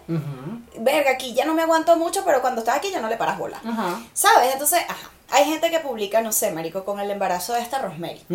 [0.80, 3.38] verga, aquí ya no me aguanto mucho, pero cuando estás aquí ya no le paras
[3.38, 3.62] bola.
[3.66, 4.02] Ajá.
[4.14, 4.57] ¿Sabes?
[4.58, 5.12] Entonces, ajá.
[5.30, 8.26] Hay gente que publica, no sé, marico, con el embarazo de esta Rosemary.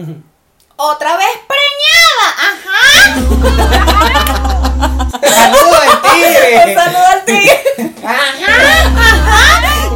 [0.77, 2.29] ¡Otra vez preñada!
[2.53, 2.81] ¡Ajá!
[5.21, 6.63] ¡Saludos al tigre!
[6.65, 7.65] Un saludo al tigre.
[8.07, 8.53] Ajá.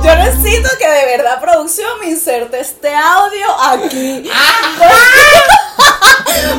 [0.03, 4.29] Yo necesito que de verdad producción me inserte este audio aquí.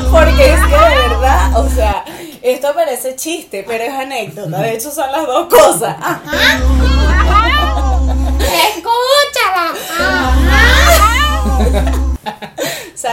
[0.10, 2.06] Porque es que de verdad, o sea,
[2.42, 4.60] esto parece chiste, pero es anécdota.
[4.60, 5.98] De hecho, son las dos cosas.
[6.00, 6.62] Ajá.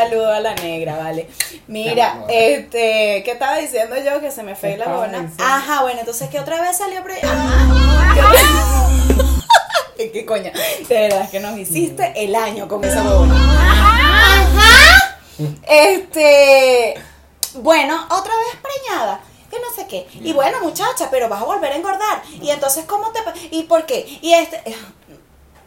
[0.05, 1.29] Saludo a la negra, vale.
[1.67, 4.21] Mira, este, ¿qué estaba diciendo yo?
[4.21, 5.33] Que se me fue la diciendo.
[5.38, 7.21] Ajá, bueno, entonces que otra vez salió pre-.
[9.97, 10.51] ¿Qué, qué coño?
[10.88, 13.35] De verdad es que nos hiciste el año con esa huevona.
[13.35, 15.19] Ajá.
[15.67, 16.95] Este,
[17.55, 19.21] bueno, otra vez preñada.
[19.51, 20.07] Que no sé qué.
[20.12, 22.23] Y bueno, muchacha, pero vas a volver a engordar.
[22.43, 23.21] Y entonces, ¿cómo te.?
[23.53, 24.19] ¿Y por qué?
[24.21, 24.62] Y este.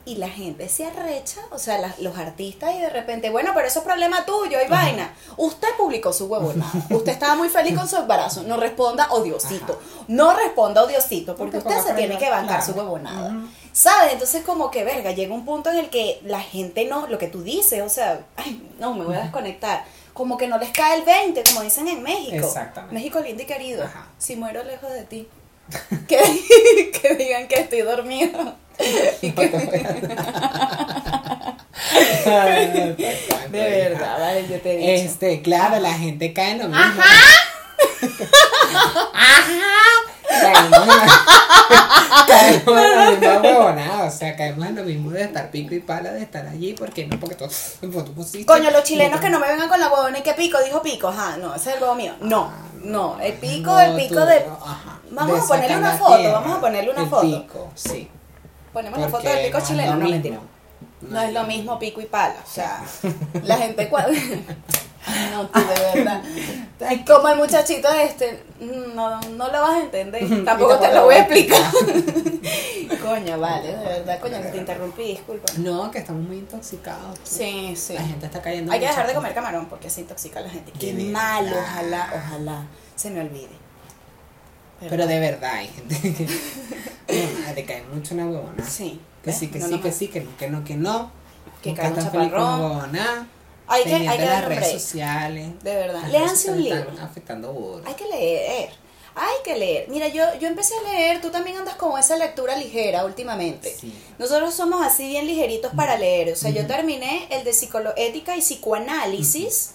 [0.07, 3.67] Y la gente se arrecha, o sea, las- los artistas, y de repente, bueno, pero
[3.67, 5.13] eso es problema tuyo y vaina.
[5.35, 6.71] Usted publicó su huevonada.
[6.89, 8.43] Usted estaba muy feliz con su embarazo.
[8.43, 9.77] No responda odiosito.
[10.07, 12.65] No responda odiosito, porque usted se tiene que bancar claro.
[12.65, 13.27] su huevonada.
[13.35, 13.47] Ujú.
[13.73, 14.13] ¿Sabes?
[14.13, 17.27] Entonces, como que, verga, llega un punto en el que la gente no, lo que
[17.27, 19.83] tú dices, o sea, ay, no, me voy a desconectar.
[20.13, 22.47] Como que no les cae el 20, como dicen en México.
[22.47, 22.95] Exactamente.
[22.95, 23.83] México lindo y querido.
[23.83, 24.07] Ajá.
[24.17, 25.27] Si muero lejos de ti.
[26.07, 28.55] Que, que digan que estoy dormido.
[29.21, 29.31] Y
[33.51, 33.59] de
[33.89, 34.91] verdad, vale, yo te he dicho.
[35.09, 36.83] Este, claro, la gente cae en lo mismo.
[36.85, 37.03] En la-
[42.27, 45.79] caemos en la misma huevonada, o sea, caemos en lo mismo de estar pico y
[45.79, 47.45] pala, de estar allí, porque no, porque tú,
[47.81, 50.57] tú pusiste- Coño, los chilenos que no me vengan con la huevona y que pico,
[50.63, 52.13] dijo pico, ajá, no, ese es el huevo mío.
[52.21, 52.51] No,
[52.83, 54.37] no, el pico, el pico de.
[54.63, 54.99] ajá.
[55.09, 57.21] Vamos a ponerle una foto, vamos a ponerle una foto.
[57.21, 58.09] pico, sí.
[58.77, 60.39] Ponemos la foto del pico no chileno, no mentira.
[61.01, 62.83] No es lo mismo pico y pala, o sea,
[63.43, 64.11] la gente cuando...
[65.31, 66.21] No, tú de verdad.
[67.07, 68.43] Como el muchachito este,
[68.93, 71.61] no, no lo vas a entender, tampoco te lo voy a explicar.
[73.01, 75.51] Coño, vale, de verdad, coño, que te interrumpí, disculpa.
[75.59, 77.17] No, que estamos muy intoxicados.
[77.23, 77.93] Sí, sí.
[77.93, 80.73] La gente está cayendo Hay que dejar de comer camarón porque se intoxica la gente.
[80.77, 81.63] Qué De mal, verdad.
[81.63, 83.66] ojalá, ojalá se me olvide.
[84.79, 86.27] Pero de verdad hay gente que
[87.47, 88.63] no, le cae mucho una huevona.
[88.63, 88.99] Sí.
[89.23, 89.39] Que ¿ves?
[89.39, 91.11] sí, que No sí, que sí, que no, que no, que no.
[91.61, 92.61] Que cae chaparrón.
[92.61, 93.27] huevona.
[93.67, 94.79] Hay que, hay que las redes break.
[94.79, 95.63] sociales.
[95.63, 96.01] De verdad.
[96.11, 96.91] Redes un libro.
[97.01, 97.89] Afectando burda.
[97.89, 98.69] Hay que leer.
[99.19, 99.89] Hay que leer.
[99.89, 103.75] Mira, yo, yo empecé a leer, tú también andas con esa lectura ligera últimamente.
[103.75, 103.91] Sí.
[104.19, 106.31] Nosotros somos así bien ligeritos para leer.
[106.31, 109.71] O sea, yo terminé el de psicoética y psicoanálisis.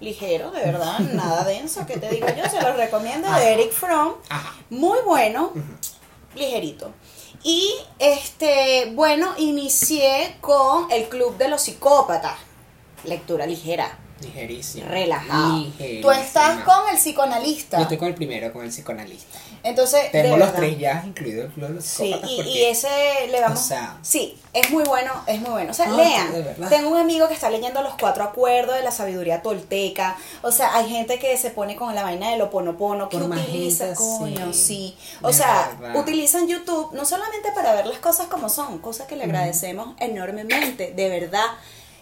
[0.00, 4.14] Ligero, de verdad, nada denso, que te digo yo, se los recomiendo, de Eric Fromm.
[4.70, 5.52] Muy bueno,
[6.34, 6.92] ligerito.
[7.42, 12.34] Y este, bueno, inicié con el Club de los Psicópatas.
[13.04, 14.86] Lectura ligera, Ligerísimo.
[14.88, 15.58] relajado.
[15.58, 16.02] Ligerísimo.
[16.02, 17.78] Tú estás con el psicoanalista.
[17.78, 19.38] Yo estoy con el primero, con el psicoanalista.
[19.62, 22.88] Entonces, Tengo los tres ya, incluido el club de los Sí, y, porque- y ese
[23.30, 23.60] le vamos.
[23.60, 25.70] o sea- sí, es muy bueno, es muy bueno.
[25.70, 26.32] O sea, lean.
[26.68, 30.16] Tengo un amigo que está leyendo los cuatro acuerdos de la sabiduría tolteca.
[30.42, 33.84] O sea, hay gente que se pone con la vaina del oponopono, que Por utiliza,
[33.86, 34.96] gente, coño, sí.
[34.98, 34.98] sí.
[35.22, 36.00] O sea, verdad.
[36.00, 40.92] utilizan YouTube no solamente para ver las cosas como son, cosas que le agradecemos enormemente,
[40.96, 41.46] de verdad.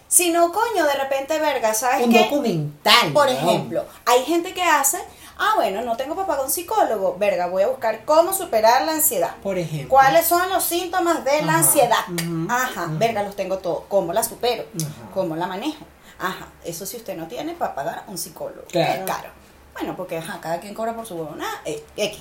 [0.07, 2.19] Sino, coño, de repente, verga, ¿sabes Un qué?
[2.23, 3.13] documental.
[3.13, 3.31] Por ¿no?
[3.31, 4.97] ejemplo, hay gente que hace,
[5.39, 9.35] ah, bueno, no tengo papá con psicólogo, verga, voy a buscar cómo superar la ansiedad.
[9.41, 9.89] Por ejemplo.
[9.89, 12.05] ¿Cuáles son los síntomas de la ansiedad?
[12.49, 13.83] Ajá, verga, los tengo todos.
[13.87, 14.65] ¿Cómo la supero?
[15.13, 15.83] ¿Cómo la manejo?
[16.19, 18.63] Ajá, eso si usted no tiene para pagar un psicólogo.
[18.69, 19.05] Claro.
[19.05, 19.29] Es caro.
[19.73, 22.19] Bueno, porque ajá, cada quien cobra por su huevona, eh, X.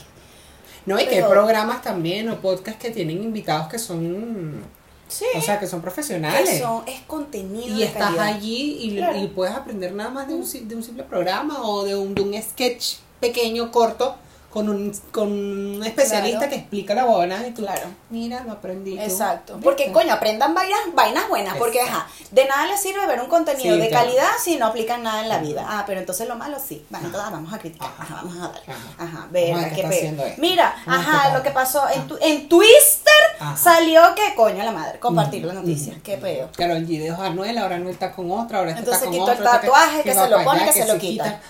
[0.86, 4.62] No, y que hay programas también o podcasts que tienen invitados que son.
[5.08, 5.24] Sí.
[5.36, 6.48] O sea, que son profesionales.
[6.48, 8.26] que son, es contenido y de estás calidad.
[8.26, 9.18] allí y, Claro.
[9.18, 12.22] y puedes aprender nada más de un, de un simple programa o de un, de
[12.22, 14.16] un sketch pequeño, corto,
[14.50, 16.50] con un, con un especialista Claro.
[16.50, 17.88] que explica la buena y tú, Claro.
[18.08, 18.96] mira, lo aprendí.
[18.96, 19.02] tú".
[19.02, 19.52] Exacto.
[19.54, 19.64] ¿Viste?
[19.64, 21.54] Porque, coño, aprendan vainas, vainas buenas.
[21.58, 24.06] Porque, ajá, de nada les sirve ver un contenido Sí, de claro.
[24.06, 25.66] calidad si no aplican nada en la vida.
[25.68, 26.84] Ah, pero entonces lo malo sí.
[26.88, 27.90] Bueno, entonces vamos a criticar.
[27.98, 28.14] Ajá.
[28.22, 28.60] Vamos a darle.
[28.68, 29.04] Ajá.
[29.04, 30.34] Ajá, verga, ver qué qué.
[30.38, 33.12] Mira, ajá, lo que pasó en, tu, en Twister.
[33.56, 36.48] Salió que coño la madre, compartir la noticia, qué peo.
[36.56, 39.12] Claro, el video es Anuel, ahora Anuel está con otra, ahora este Entonces está con
[39.20, 41.40] quitó el este tatuaje, que se lo para pone, que se lo quita.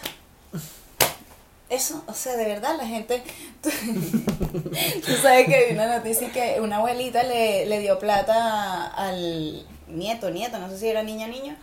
[1.70, 3.22] Eso, o sea, de verdad la gente...
[3.62, 3.70] Tú,
[5.04, 10.30] tú sabes que vi una noticia que una abuelita le, le dio plata al nieto,
[10.30, 11.56] nieto, no sé si era niña o niño,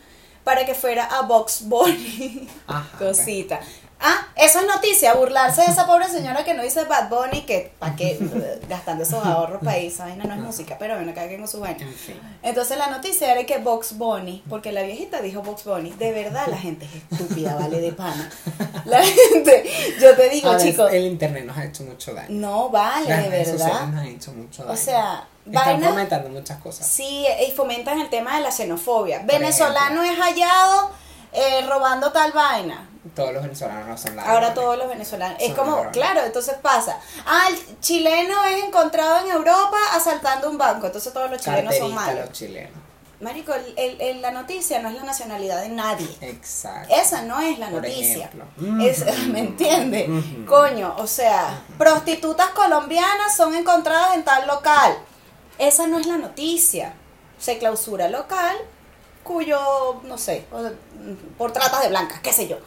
[0.43, 2.47] para que fuera a Box Bunny.
[2.67, 3.61] Ajá, Cosita.
[3.99, 7.71] Ah, eso es noticia, burlarse de esa pobre señora que no dice Bad Bunny, que
[7.79, 8.19] para qué
[8.69, 11.61] gastando esos ahorros para esa vaina no es música, pero bueno, cada quien con su
[11.61, 11.87] vaina.
[12.43, 16.47] Entonces la noticia era que Box Bunny, porque la viejita dijo Box Bunny, de verdad
[16.47, 18.29] la gente es estúpida, vale de pana.
[18.85, 19.67] La gente,
[19.99, 22.27] yo te digo, chicos, el internet nos ha hecho mucho daño.
[22.29, 23.87] no vale, Las de redes verdad.
[23.87, 24.73] nos han hecho mucho daño.
[24.73, 26.85] O sea, Están fomentando muchas cosas.
[26.85, 29.21] Sí, y fomentan el tema de la xenofobia.
[29.21, 30.91] Por Venezolano es hallado
[31.35, 32.89] eh, robando tal vaina.
[33.15, 34.31] Todos los venezolanos no son nada.
[34.31, 35.37] Ahora todos los venezolanos.
[35.39, 35.93] Es como, ladrones.
[35.93, 36.97] claro, entonces pasa.
[37.25, 40.87] Ah, el chileno es encontrado en Europa asaltando un banco.
[40.87, 42.21] Entonces todos los chilenos son malos.
[42.25, 42.71] los chilenos.
[43.21, 46.09] Marico, el- el- el- la noticia no es la nacionalidad de nadie.
[46.19, 46.93] Exacto.
[46.93, 48.29] Esa no es la Por noticia.
[48.81, 49.05] Es-.
[49.27, 50.09] ¿Me entiendes?
[50.47, 54.97] Coño, o sea, prostitutas colombianas son encontradas en tal local.
[55.57, 56.93] Esa no es la noticia.
[57.39, 58.57] Se clausura local
[59.25, 60.45] cuyo, no sé,
[61.37, 62.57] por tratas de blancas, qué sé yo.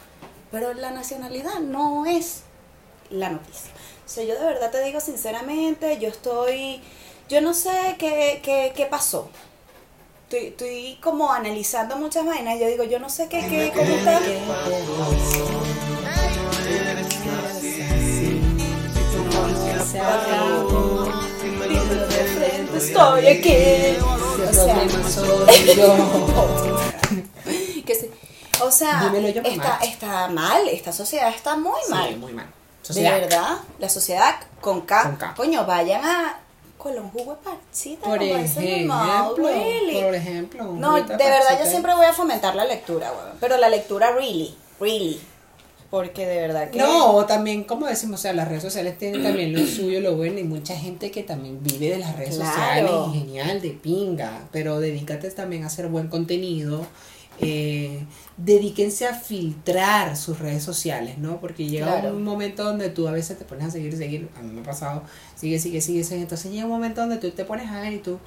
[0.51, 2.43] Pero la nacionalidad no es
[3.11, 3.71] la noticia.
[4.05, 6.83] O sea, yo de verdad te digo sinceramente, yo estoy,
[7.29, 9.31] yo no sé qué, qué, qué pasó.
[10.25, 12.59] Estoy, estoy como analizando muchas vainas.
[12.59, 14.21] Yo digo, yo no sé qué, qué, cómo está.
[22.77, 24.18] Estoy aquí.
[24.49, 24.77] O sea,
[27.87, 28.11] que se-
[28.63, 32.17] o sea, yo, está, está mal, esta sociedad está muy Sí, mal.
[32.17, 32.47] muy mal.
[32.89, 35.03] De verdad, la sociedad con K.
[35.03, 35.35] Con K.
[35.37, 36.39] Coño, vayan a
[36.79, 38.07] Colón Jugo de Parchita.
[38.09, 40.03] Por ejemplo, really.
[40.03, 40.71] por ejemplo.
[40.71, 43.37] un No, de verdad yo siempre voy a fomentar la lectura, weón.
[43.41, 45.21] Pero la lectura really, really.
[45.91, 46.79] Porque de verdad que...
[46.79, 50.39] No, también, como decimos, o sea, las redes sociales tienen también lo suyo, lo bueno,
[50.39, 52.51] y mucha gente que también vive de las redes Claro.
[52.53, 56.87] sociales, y genial, de pinga, pero dedícate también a hacer buen contenido,
[57.41, 58.05] eh,
[58.37, 61.41] dedíquense a filtrar sus redes sociales, ¿no?
[61.41, 62.17] Porque llega Claro.
[62.17, 64.65] un momento donde tú a veces te pones a seguir, seguir, a mí me ha
[64.65, 65.05] pasado,
[65.37, 67.99] sigue, sigue, sigue, sigue, entonces llega un momento donde tú te pones a ver y
[67.99, 68.19] tú,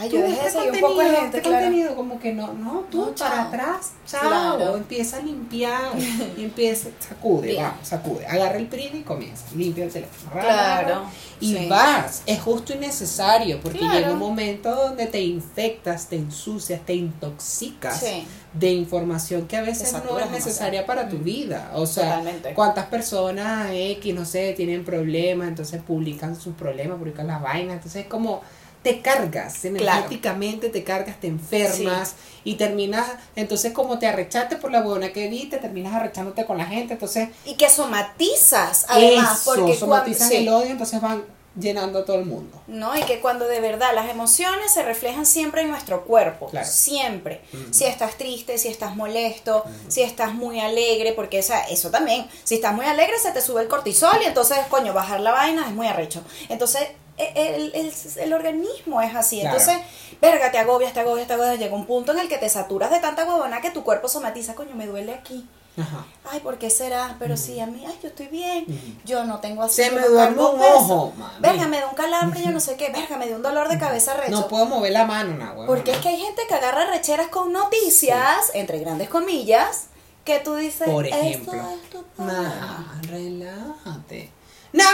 [0.00, 1.64] Ay, tú yo dejé este seguir un poco de contenido, gente, este claro.
[1.66, 4.76] contenido, como que no, no, tú No, para atrás, chao, Claro.
[4.78, 5.92] empieza a limpiar,
[6.38, 11.02] y empieza, sacude, vamos, sacude, agarra el PRIN y comienza, limpia el teléfono, ra, Claro,
[11.38, 11.66] y sí.
[11.68, 13.94] vas, es justo y necesario, porque Claro.
[13.98, 18.26] llega un momento donde te infectas, te ensucias, te intoxicas Sí.
[18.54, 22.54] de información que a veces no es necesaria para tu vida, o sea, Totalmente.
[22.54, 28.02] cuántas personas X, no sé, tienen problemas, entonces publican sus problemas, publican las vainas, entonces
[28.04, 28.40] es como
[28.82, 32.14] te cargas, energéticamente te cargas, te enfermas
[32.44, 33.06] y terminas,
[33.36, 37.28] entonces como te arrechaste por la buena que viste, terminas arrechándote con la gente, entonces
[37.44, 40.14] Y que somatizas, además, eso, porque cuando...
[40.14, 40.36] sí.
[40.36, 41.24] el odio, entonces van
[41.58, 42.62] llenando a todo el mundo.
[42.68, 46.66] No, y que cuando de verdad las emociones se reflejan siempre en nuestro cuerpo, Claro.
[46.66, 47.40] siempre.
[47.72, 52.54] Si estás triste, si estás molesto, si estás muy alegre, porque esa, eso también, si
[52.54, 55.74] estás muy alegre se te sube el cortisol y entonces, coño, bajar la vaina es
[55.74, 56.22] muy arrecho.
[56.48, 56.86] Entonces,
[57.34, 59.40] el, el, el organismo es así.
[59.40, 59.58] Claro.
[59.58, 59.82] Entonces,
[60.20, 61.58] verga, te agobias, te agobias, te agobias.
[61.58, 64.54] Llega un punto en el que te saturas de tanta huevona que tu cuerpo somatiza,
[64.54, 65.46] coño, me duele aquí.
[65.80, 66.04] Ajá.
[66.30, 67.16] Ay, ¿por qué será?
[67.18, 68.64] Pero sí, a mí, ay, yo estoy bien.
[68.68, 68.76] Ujú.
[69.04, 69.82] Yo no tengo así.
[69.84, 70.74] Se me duerme un peso.
[70.74, 71.34] ojo, mami.
[71.40, 72.90] Verga, me da un calambre, yo no sé qué.
[72.90, 74.32] Verga, me dio un dolor de cabeza recho.
[74.32, 75.66] No puedo mover la mano, una huevona.
[75.68, 79.86] Porque es que hay gente que agarra recheras con noticias, entre grandes comillas,
[80.24, 81.52] que tú dices, Por esto ejemplo.
[81.54, 82.46] es tu problema".
[82.48, 84.30] Ajá, relájate.
[84.72, 84.84] No,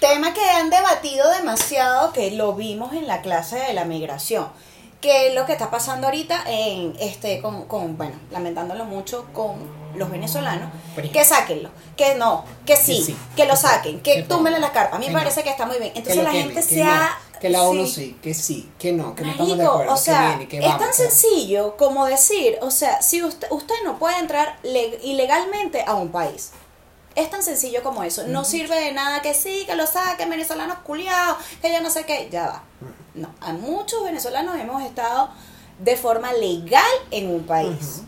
[0.00, 4.48] Tema que han debatido demasiado, que lo vimos en la clase de la migración.
[5.00, 9.56] Que es lo que está pasando ahorita en este, con, con, bueno, lamentándolo mucho con
[9.94, 10.70] los venezolanos,
[11.12, 14.72] que sáquenlo, que no, que sí, sí, que lo que saquen, que que pongan, la
[14.72, 14.96] carpa.
[14.96, 15.92] A mí me que parece que está muy bien.
[15.92, 17.16] Que Entonces la gente que se ha.
[17.40, 17.92] Que la ONU sí.
[17.94, 19.92] sí, que sí, que no, que no estamos de acuerdo.
[19.92, 23.22] o sea, que viene, que es vamos, tan que- sencillo como decir, o sea, si
[23.22, 26.50] usted, usted no puede entrar le- ilegalmente a un país.
[27.14, 28.24] Es tan sencillo como eso.
[28.28, 32.04] No sirve de nada que sí, que lo saquen venezolanos culiados, que yo no sé
[32.04, 32.28] qué.
[32.30, 32.62] Ya va.
[33.14, 35.30] No, a muchos venezolanos hemos estado
[35.80, 38.02] de forma legal en un país.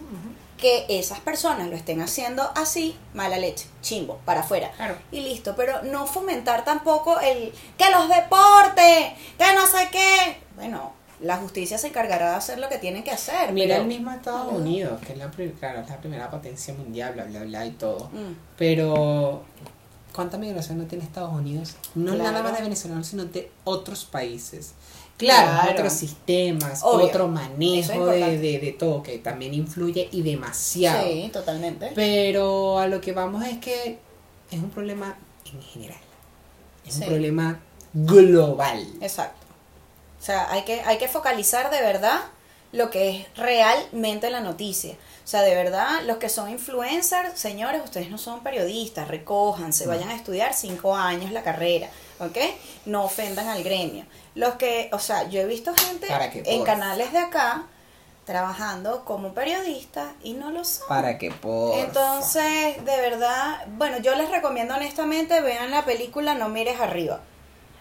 [0.61, 4.71] Que esas personas lo estén haciendo así, mala leche, chimbo, para afuera.
[4.77, 4.97] Claro.
[5.11, 10.37] Y listo, pero no fomentar tampoco el que los deportes, que no sé qué.
[10.57, 13.53] Bueno, la justicia se encargará de hacer lo que tienen que hacer.
[13.53, 17.15] Mira pero- el mismo Estados Unidos, que es la, claro, es la primera potencia mundial,
[17.15, 18.07] bla, bla, bla y todo.
[18.13, 18.35] Mm.
[18.59, 19.45] Pero
[20.15, 21.77] ¿Cuánta migración no tiene Estados Unidos?
[21.95, 22.33] No Claro.
[22.33, 24.75] nada más de venezolanos, sino de otros países.
[25.21, 25.73] Claro, Claro.
[25.73, 27.07] otros sistemas, Obvio.
[27.07, 31.07] otro es manejo de, de, de todo, que también influye y demasiado.
[31.07, 31.93] Sí, totalmente.
[31.95, 33.99] Pero a lo que vamos es que
[34.51, 35.17] es un problema
[35.53, 35.99] en general.
[36.87, 37.03] Es Sí.
[37.03, 37.61] un problema
[37.93, 38.87] global.
[39.01, 39.47] Exacto.
[40.21, 42.21] O sea, hay que, hay que focalizar de verdad
[42.73, 44.93] lo que es realmente la noticia.
[44.93, 50.09] O sea, de verdad, los que son influencers, señores, ustedes no son periodistas, recójanse, vayan
[50.09, 52.37] a estudiar cinco años la carrera, ¿ok?
[52.87, 54.05] No ofendan al gremio.
[54.35, 56.07] Los que, o sea, yo he visto gente
[56.45, 57.67] en canales de acá
[58.25, 60.87] trabajando como periodista y no lo son.
[60.87, 66.49] Para que por Entonces, de verdad, bueno, yo les recomiendo honestamente, vean la película No
[66.49, 67.21] mires arriba.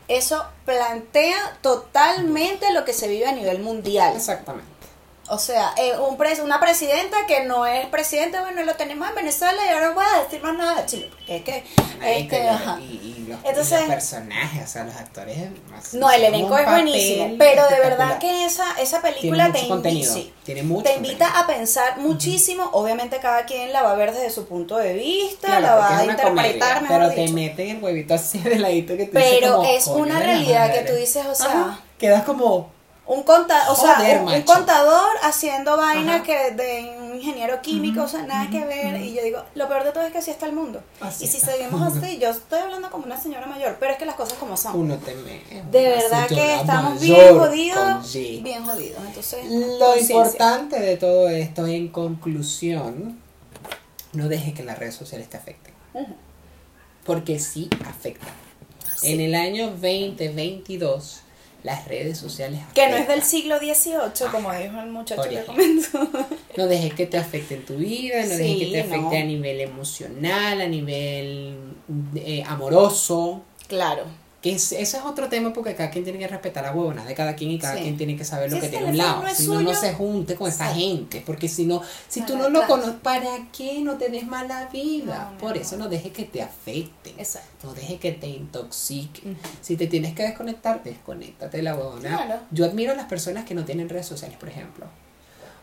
[0.07, 4.15] Eso plantea totalmente lo que se vive a nivel mundial.
[4.15, 4.78] Exactamente.
[5.31, 9.15] O sea, eh, un pres una presidenta que no es presidente, bueno, lo tenemos en
[9.15, 11.09] Venezuela y ahora no voy a decir más nada de Chile.
[11.11, 11.63] porque
[12.01, 12.79] Es que, y- ajá.
[12.79, 15.37] y, y los, y Entonces- los personajes, o sea, los actores.
[15.93, 19.67] No, el elenco es buenísimo, pero de verdad que esa, esa Tiene película te, invi-
[19.67, 20.13] contenido.
[20.13, 21.43] sí, Tiene mucho te invita contenido.
[21.43, 22.69] a pensar muchísimo.
[22.73, 25.97] Obviamente cada quien la va a ver desde su punto de vista, Claro, la va
[25.99, 29.57] a interpretar mejor Pero te meten el huevito así de ladito que tú dices Pero
[29.57, 30.91] como, es "Coño una realidad que madre".
[30.91, 32.71] tú dices, o sea, Ajá, Quedas como.
[33.09, 38.21] Un conta, o sea, un, contador haciendo vainas que de un ingeniero químico, o sea,
[38.21, 39.01] nada que ver.
[39.01, 40.83] Y yo digo, lo peor de todo es que así está el mundo.
[41.01, 41.53] Así y si está.
[41.53, 44.55] seguimos así, yo estoy hablando como una señora mayor, pero es que las cosas como
[44.55, 44.79] son.
[44.79, 45.41] Uno te me.
[45.71, 49.01] De verdad que estamos bien jodidos, bien jodidos.
[49.03, 53.19] Entonces, Lo importante de todo esto, en conclusión,
[54.13, 55.73] no deje que las redes sociales te afecten.
[57.03, 58.29] Porque sí afectan.
[58.97, 59.13] Sí.
[59.13, 61.23] En el año 2022,
[61.63, 63.15] las redes sociales Que no es afectan.
[63.19, 66.09] del siglo XVIII, como dijo el muchacho que comentó.
[66.57, 69.09] No dejes que te afecte en tu vida, no dejes que Sí, te afecte no.
[69.23, 71.55] a nivel emocional, a nivel
[72.15, 73.41] eh, amoroso.
[73.67, 74.03] Claro.
[74.41, 77.13] Que es, ese es otro tema porque cada quien tiene que respetar la huevonas de
[77.13, 77.81] cada quien y cada Sí.
[77.81, 79.23] quien tiene que saber lo Si que tiene a un lado.
[79.23, 81.21] no si no, no se junte con esa gente.
[81.25, 85.31] Porque si no, si tú no lo conoces, ¿para qué no te des mala vida?
[85.33, 87.09] No, Por eso no dejes que te afecte.
[87.17, 87.67] Exacto.
[87.67, 89.21] No dejes que te intoxique.
[89.61, 92.15] Si te tienes que desconectar, desconéctate de la huevona.
[92.25, 92.41] Claro.
[92.51, 94.85] Yo admiro a las personas que no tienen redes sociales, por ejemplo.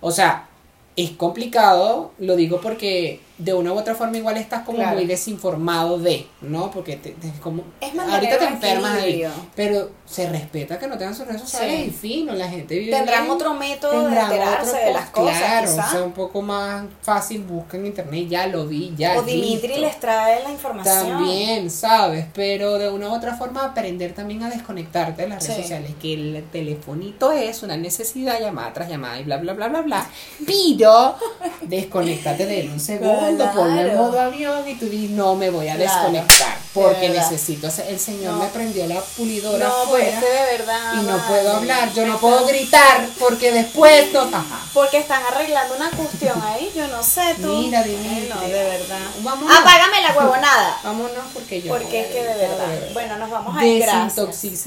[0.02, 0.48] O sea,
[0.96, 4.96] es complicado, lo digo porque de una u otra forma igual estás como Claro.
[4.96, 6.70] muy desinformado de, ¿no?
[6.70, 9.24] Porque te, te- como Es ahorita te enfermas ahí,
[9.54, 11.86] pero se respeta que no tengan sus redes sociales Sí.
[11.88, 13.34] y fino, la gente vive Tendrán bien.
[13.34, 15.86] otro método de enterarse otro de las cosas, Claro, quizá.
[15.86, 19.68] o sea, un poco más fácil, busca en internet, ya lo vi, ya O Dimitri
[19.68, 19.82] listo.
[19.82, 21.08] les trae la información.
[21.08, 22.24] También, ¿sabes?
[22.32, 25.62] Pero de una u otra forma aprender también a desconectarte de las redes Sí.
[25.62, 29.82] sociales, que el telefonito es una necesidad, llamada tras llamada y bla, bla, bla, bla,
[29.82, 30.06] bla.
[30.46, 31.16] Pero
[31.62, 33.52] desconéctate de él un segundo, Claro.
[33.54, 35.90] ponlo en modo avión y tú dices, no me voy a Claro.
[35.92, 38.38] desconectar porque De necesito, el señor No.
[38.42, 40.92] me prendió la pulidora No, pues afuera de verdad.
[40.94, 44.20] y no puedo hablar, yo no puedo gritar porque después no...
[44.22, 44.60] Ajá.
[44.74, 47.48] Porque están arreglando una cuestión ahí, yo no sé tú.
[47.56, 48.28] Mira, Dimitri.
[48.28, 48.98] No, de verdad.
[49.20, 49.58] Vámonos.
[49.58, 50.76] Apágame la huevonada.
[50.84, 51.72] Vámonos porque yo...
[51.72, 52.66] Porque es que de verdad.
[52.92, 53.82] Bueno, nos vamos a ir.
[53.82, 54.16] Gracias.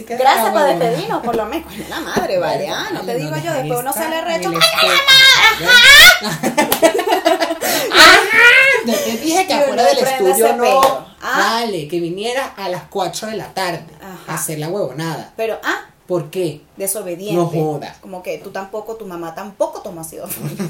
[0.07, 0.65] Gracias la huevona.
[0.65, 1.71] despedirnos, por lo menos.
[1.89, 2.67] La madre, vale.
[2.69, 4.51] Ah, no te digo yo, después uno sale recho.
[8.91, 10.81] No te dije que afuera del estudio no.
[11.21, 11.59] Ah.
[11.61, 14.31] Vale, que viniera a las 4 de la tarde Ajá.
[14.31, 15.33] a hacer la huevonada.
[15.35, 16.61] Pero, ah, ¿Por qué?
[16.79, 17.35] desobediente.
[17.35, 17.95] No joda.
[18.01, 20.63] Como que tú tampoco, tu mamá tampoco toma ácido fólico.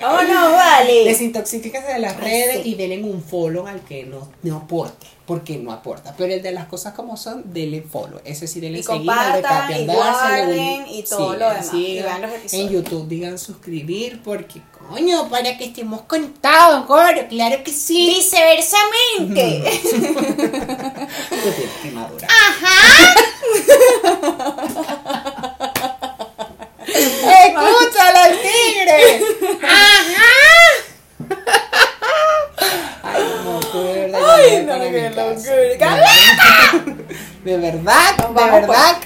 [0.00, 1.04] Vámonos, vale.
[1.04, 2.70] Desintoxíquese de las Ay, redes sí.
[2.70, 5.06] y denle un follow al que no, no aporte.
[5.26, 6.14] Porque no aporta.
[6.16, 8.18] Pero el de las cosas como son, denle follow.
[8.24, 12.22] Ese sí, denle Y seguir, al de y guarden, y todo lo demás, y vean
[12.22, 12.66] los episodios.
[12.66, 17.28] En YouTube digan suscribir porque, coño, para que estemos conectados, gordo.
[17.28, 18.14] Claro que sí.
[18.16, 19.70] Viceversamente.
[21.92, 22.30] Madurar.
[26.86, 29.20] ¡Escúchala, el tigre!
[29.62, 30.32] ¡Ajá!
[33.02, 34.20] Ay, no, tú de verdad.
[34.34, 35.34] Ay, no, qué locura.
[37.44, 38.96] De verdad, de verdad.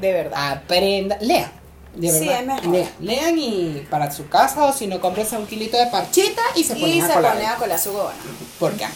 [0.00, 0.52] De verdad.
[0.52, 1.50] aprenda, lean.
[1.94, 2.66] De Sí, verdad, es mejor.
[2.72, 6.64] lean, lean y para su casa o si no, cómprense un kilito de parchita y
[6.64, 7.32] se ponen Y a se colar.
[7.34, 8.16] pone a colar su gobana.
[8.58, 8.86] ¿Por qué?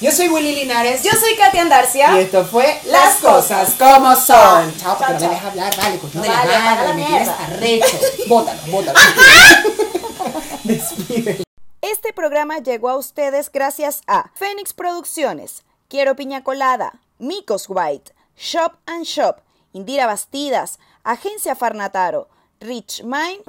[0.00, 1.02] Yo soy Willy Linares.
[1.02, 2.14] Yo soy Katy Andarcia.
[2.16, 4.72] Y esto fue Las Cosas Como Son.
[4.78, 7.98] Chao, porque no me dejas hablar, vale, coño No vale, apaga madre, me tienes arrecho.
[8.28, 8.98] Bótalo, bótalo.
[10.64, 11.42] Despide.
[11.80, 18.74] Este programa llegó a ustedes gracias a Fénix Producciones, Quiero Piña Colada, Micos White, Shop
[18.86, 19.40] and Shop,
[19.72, 22.28] Indira Bastidas, Agencia Farnataro,
[22.60, 23.42] Rich Mind